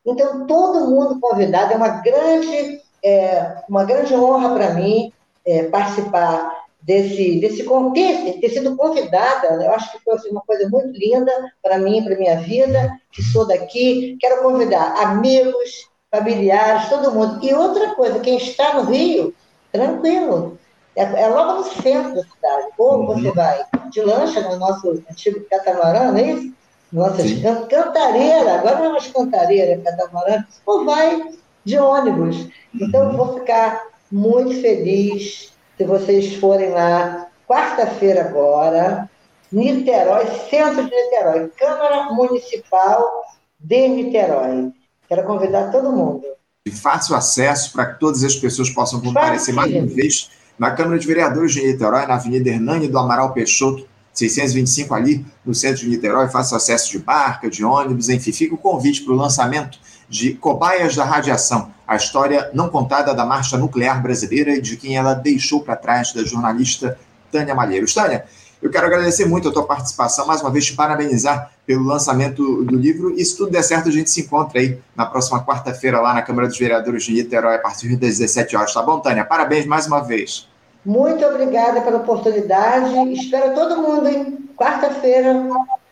então, 0.05 0.45
todo 0.45 0.87
mundo 0.87 1.19
convidado, 1.19 1.73
é 1.73 1.75
uma 1.75 2.01
grande, 2.01 2.81
é, 3.03 3.63
uma 3.67 3.83
grande 3.83 4.13
honra 4.13 4.53
para 4.53 4.73
mim 4.75 5.11
é, 5.45 5.63
participar 5.63 6.65
desse, 6.85 7.39
desse 7.39 7.63
contexto, 7.63 8.39
ter 8.39 8.49
sido 8.49 8.75
convidada. 8.75 9.47
Eu 9.63 9.71
acho 9.71 9.91
que 9.91 10.03
foi 10.03 10.13
assim, 10.13 10.29
uma 10.29 10.41
coisa 10.41 10.69
muito 10.69 10.91
linda 10.97 11.31
para 11.61 11.79
mim, 11.79 12.03
para 12.03 12.15
minha 12.15 12.39
vida, 12.39 12.91
que 13.11 13.23
sou 13.23 13.47
daqui. 13.47 14.15
Quero 14.19 14.43
convidar 14.43 14.93
amigos, 15.01 15.89
familiares, 16.11 16.87
todo 16.87 17.11
mundo. 17.11 17.43
E 17.43 17.53
outra 17.53 17.95
coisa, 17.95 18.19
quem 18.19 18.37
está 18.37 18.75
no 18.75 18.91
Rio, 18.91 19.33
tranquilo. 19.71 20.59
É, 20.95 21.23
é 21.23 21.27
logo 21.27 21.53
no 21.53 21.63
centro 21.63 22.15
da 22.15 22.21
cidade. 22.21 22.67
Ou 22.77 22.99
uhum. 22.99 23.05
você 23.07 23.31
vai 23.31 23.65
de 23.89 24.01
lancha 24.01 24.41
no 24.41 24.57
nosso 24.57 24.91
antigo 25.09 25.45
catamarã, 25.49 26.11
não 26.11 26.17
é 26.17 26.31
isso? 26.31 26.53
Nossas 26.91 27.31
can 27.41 27.65
cantareira, 27.67 28.55
agora 28.55 28.79
não 28.79 28.85
é 28.85 28.89
mais 28.93 29.07
cantareira, 29.07 29.71
é 29.71 29.77
catamarã, 29.77 30.43
ou 30.65 30.85
vai 30.85 31.29
de 31.63 31.77
ônibus. 31.77 32.47
Então, 32.73 33.11
eu 33.11 33.17
vou 33.17 33.39
ficar 33.39 33.83
muito 34.11 34.61
feliz 34.61 35.53
se 35.77 35.83
vocês 35.83 36.35
forem 36.35 36.69
lá, 36.69 37.27
quarta-feira 37.47 38.21
agora, 38.21 39.09
Niterói, 39.51 40.25
centro 40.49 40.85
de 40.85 40.95
Niterói, 40.95 41.51
Câmara 41.57 42.11
Municipal 42.11 43.25
de 43.59 43.87
Niterói. 43.87 44.71
Quero 45.07 45.23
convidar 45.23 45.71
todo 45.71 45.91
mundo. 45.91 46.23
De 46.65 46.73
fácil 46.73 47.15
acesso 47.15 47.71
para 47.73 47.87
que 47.87 47.99
todas 47.99 48.23
as 48.23 48.35
pessoas 48.35 48.69
possam 48.69 49.01
comparecer 49.01 49.53
mais 49.53 49.73
uma 49.73 49.85
vez 49.85 50.31
na 50.57 50.71
Câmara 50.71 50.97
de 50.97 51.05
Vereadores 51.05 51.53
de 51.53 51.65
Niterói, 51.65 52.05
na 52.05 52.15
Avenida 52.15 52.49
Hernani 52.49 52.87
do 52.87 52.97
Amaral 52.97 53.33
Peixoto, 53.33 53.87
625 54.15 54.93
ali 54.93 55.25
no 55.45 55.53
centro 55.53 55.81
de 55.81 55.89
Niterói, 55.89 56.29
faça 56.29 56.55
acesso 56.55 56.89
de 56.89 56.99
barca, 56.99 57.49
de 57.49 57.63
ônibus, 57.63 58.09
enfim, 58.09 58.31
fica 58.31 58.55
o 58.55 58.57
convite 58.57 59.01
para 59.01 59.13
o 59.13 59.15
lançamento 59.15 59.77
de 60.09 60.33
Cobaias 60.33 60.95
da 60.95 61.03
Radiação, 61.03 61.71
a 61.87 61.95
história 61.95 62.49
não 62.53 62.69
contada 62.69 63.13
da 63.13 63.25
marcha 63.25 63.57
nuclear 63.57 64.01
brasileira 64.01 64.55
e 64.55 64.61
de 64.61 64.77
quem 64.77 64.95
ela 64.97 65.13
deixou 65.13 65.61
para 65.61 65.75
trás, 65.75 66.13
da 66.13 66.23
jornalista 66.23 66.97
Tânia 67.31 67.53
Malheiros. 67.53 67.93
Tânia, 67.93 68.25
eu 68.61 68.71
quero 68.71 68.87
agradecer 68.87 69.25
muito 69.25 69.49
a 69.49 69.51
tua 69.51 69.65
participação, 69.65 70.25
mais 70.25 70.41
uma 70.41 70.49
vez 70.49 70.65
te 70.65 70.73
parabenizar 70.73 71.51
pelo 71.67 71.83
lançamento 71.83 72.63
do 72.63 72.75
livro 72.75 73.13
e 73.15 73.23
se 73.23 73.35
tudo 73.35 73.51
der 73.51 73.63
certo 73.63 73.89
a 73.89 73.91
gente 73.91 74.09
se 74.09 74.21
encontra 74.21 74.59
aí 74.59 74.79
na 74.95 75.05
próxima 75.05 75.43
quarta-feira 75.45 75.99
lá 75.99 76.13
na 76.13 76.21
Câmara 76.21 76.47
dos 76.47 76.57
Vereadores 76.57 77.03
de 77.03 77.13
Niterói 77.13 77.55
a 77.55 77.59
partir 77.59 77.89
das 77.95 78.17
17 78.17 78.55
horas, 78.55 78.73
tá 78.73 78.81
bom, 78.81 78.99
Tânia? 78.99 79.25
Parabéns 79.25 79.65
mais 79.65 79.85
uma 79.85 79.99
vez. 79.99 80.47
Muito 80.85 81.25
obrigada 81.25 81.81
pela 81.81 81.97
oportunidade. 81.97 82.93
Espero 83.13 83.55
todo 83.55 83.81
mundo 83.81 84.07
em 84.07 84.47
quarta-feira, 84.55 85.33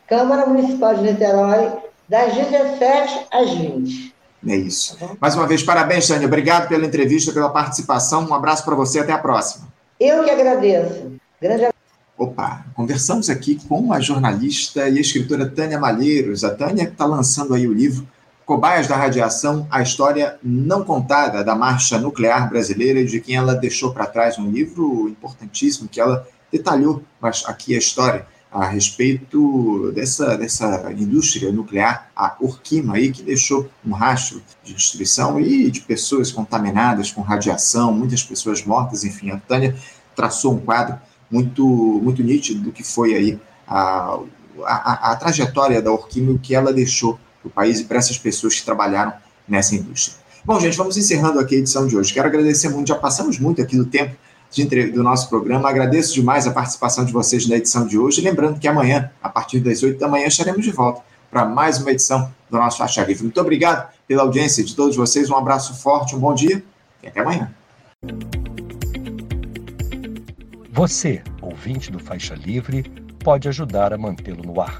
Câmara 0.07 0.45
Municipal 0.45 0.93
de 0.95 1.01
Niterói, 1.01 1.71
das 2.07 2.33
17 2.35 3.27
às 3.31 3.49
20. 3.49 4.13
É 4.47 4.55
isso. 4.55 4.97
Tá 4.97 5.09
Mais 5.19 5.35
uma 5.35 5.47
vez, 5.47 5.63
parabéns, 5.63 6.07
Tânia. 6.07 6.27
Obrigado 6.27 6.67
pela 6.67 6.85
entrevista, 6.85 7.31
pela 7.31 7.49
participação. 7.49 8.27
Um 8.27 8.33
abraço 8.33 8.63
para 8.63 8.75
você. 8.75 8.99
Até 8.99 9.13
a 9.13 9.17
próxima. 9.17 9.67
Eu 9.99 10.23
que 10.23 10.29
agradeço. 10.29 11.13
Grande 11.41 11.73
Opa, 12.15 12.63
conversamos 12.75 13.29
aqui 13.29 13.59
com 13.67 13.91
a 13.91 13.99
jornalista 13.99 14.87
e 14.87 14.99
escritora 14.99 15.49
Tânia 15.49 15.79
Malheiros. 15.79 16.43
A 16.43 16.53
Tânia 16.53 16.83
está 16.83 17.05
lançando 17.05 17.55
aí 17.55 17.67
o 17.67 17.73
livro 17.73 18.07
Cobaias 18.45 18.87
da 18.87 18.95
Radiação, 18.95 19.65
a 19.71 19.81
história 19.81 20.37
não 20.43 20.83
contada 20.83 21.43
da 21.43 21.55
marcha 21.55 21.97
nuclear 21.97 22.49
brasileira 22.49 22.99
e 22.99 23.05
de 23.05 23.21
quem 23.21 23.35
ela 23.35 23.55
deixou 23.55 23.93
para 23.93 24.05
trás 24.05 24.37
um 24.37 24.51
livro 24.51 25.07
importantíssimo 25.07 25.87
que 25.87 26.01
ela 26.01 26.27
detalhou 26.51 27.01
mas 27.21 27.43
aqui 27.47 27.73
a 27.73 27.77
história 27.77 28.27
a 28.51 28.67
respeito 28.67 29.91
dessa, 29.95 30.37
dessa 30.37 30.91
indústria 30.91 31.51
nuclear, 31.51 32.11
a 32.15 32.35
Orquima 32.39 32.95
aí, 32.95 33.11
que 33.11 33.23
deixou 33.23 33.67
um 33.83 33.91
rastro 33.91 34.43
de 34.63 34.75
destruição 34.75 35.39
e 35.39 35.71
de 35.71 35.81
pessoas 35.81 36.31
contaminadas 36.31 37.11
com 37.11 37.21
radiação, 37.21 37.91
muitas 37.91 38.21
pessoas 38.21 38.63
mortas, 38.63 39.03
enfim, 39.03 39.31
a 39.31 39.37
Tânia 39.37 39.75
traçou 40.15 40.53
um 40.53 40.59
quadro 40.59 40.99
muito, 41.31 41.65
muito 41.65 42.21
nítido 42.21 42.61
do 42.61 42.71
que 42.71 42.83
foi 42.83 43.15
aí 43.15 43.39
a, 43.67 44.19
a, 44.63 45.11
a 45.11 45.15
trajetória 45.15 45.81
da 45.81 45.91
Orquima 45.91 46.31
e 46.31 46.35
o 46.35 46.39
que 46.39 46.53
ela 46.53 46.71
deixou 46.71 47.19
para 47.43 47.49
o 47.49 47.51
país 47.51 47.81
e 47.81 47.85
para 47.85 47.97
essas 47.97 48.17
pessoas 48.17 48.55
que 48.55 48.65
trabalharam 48.65 49.13
nessa 49.47 49.75
indústria. 49.75 50.17
Bom, 50.45 50.59
gente, 50.59 50.77
vamos 50.77 50.97
encerrando 50.97 51.39
aqui 51.39 51.55
a 51.55 51.57
edição 51.59 51.87
de 51.87 51.95
hoje. 51.95 52.13
Quero 52.13 52.27
agradecer 52.27 52.69
muito, 52.69 52.87
já 52.87 52.95
passamos 52.95 53.39
muito 53.39 53.61
aqui 53.61 53.77
do 53.77 53.85
tempo 53.85 54.15
de, 54.51 54.91
do 54.91 55.03
nosso 55.03 55.29
programa. 55.29 55.69
Agradeço 55.69 56.13
demais 56.13 56.45
a 56.47 56.51
participação 56.51 57.05
de 57.05 57.11
vocês 57.11 57.47
na 57.47 57.55
edição 57.55 57.87
de 57.87 57.97
hoje. 57.97 58.21
Lembrando 58.21 58.59
que 58.59 58.67
amanhã, 58.67 59.09
a 59.21 59.29
partir 59.29 59.59
das 59.59 59.81
8 59.83 59.99
da 59.99 60.07
manhã, 60.07 60.27
estaremos 60.27 60.63
de 60.63 60.71
volta 60.71 61.01
para 61.31 61.45
mais 61.45 61.79
uma 61.79 61.91
edição 61.91 62.31
do 62.49 62.57
nosso 62.57 62.77
Faixa 62.77 63.03
Livre. 63.03 63.23
Muito 63.23 63.39
obrigado 63.39 63.89
pela 64.07 64.23
audiência 64.23 64.63
de 64.63 64.75
todos 64.75 64.95
vocês. 64.95 65.29
Um 65.29 65.37
abraço 65.37 65.73
forte, 65.75 66.15
um 66.15 66.19
bom 66.19 66.33
dia 66.33 66.63
e 67.01 67.07
até 67.07 67.21
amanhã. 67.21 67.51
Você, 70.71 71.21
ouvinte 71.41 71.91
do 71.91 71.99
Faixa 71.99 72.35
Livre, 72.35 72.83
pode 73.23 73.47
ajudar 73.47 73.93
a 73.93 73.97
mantê-lo 73.97 74.43
no 74.43 74.59
ar 74.59 74.79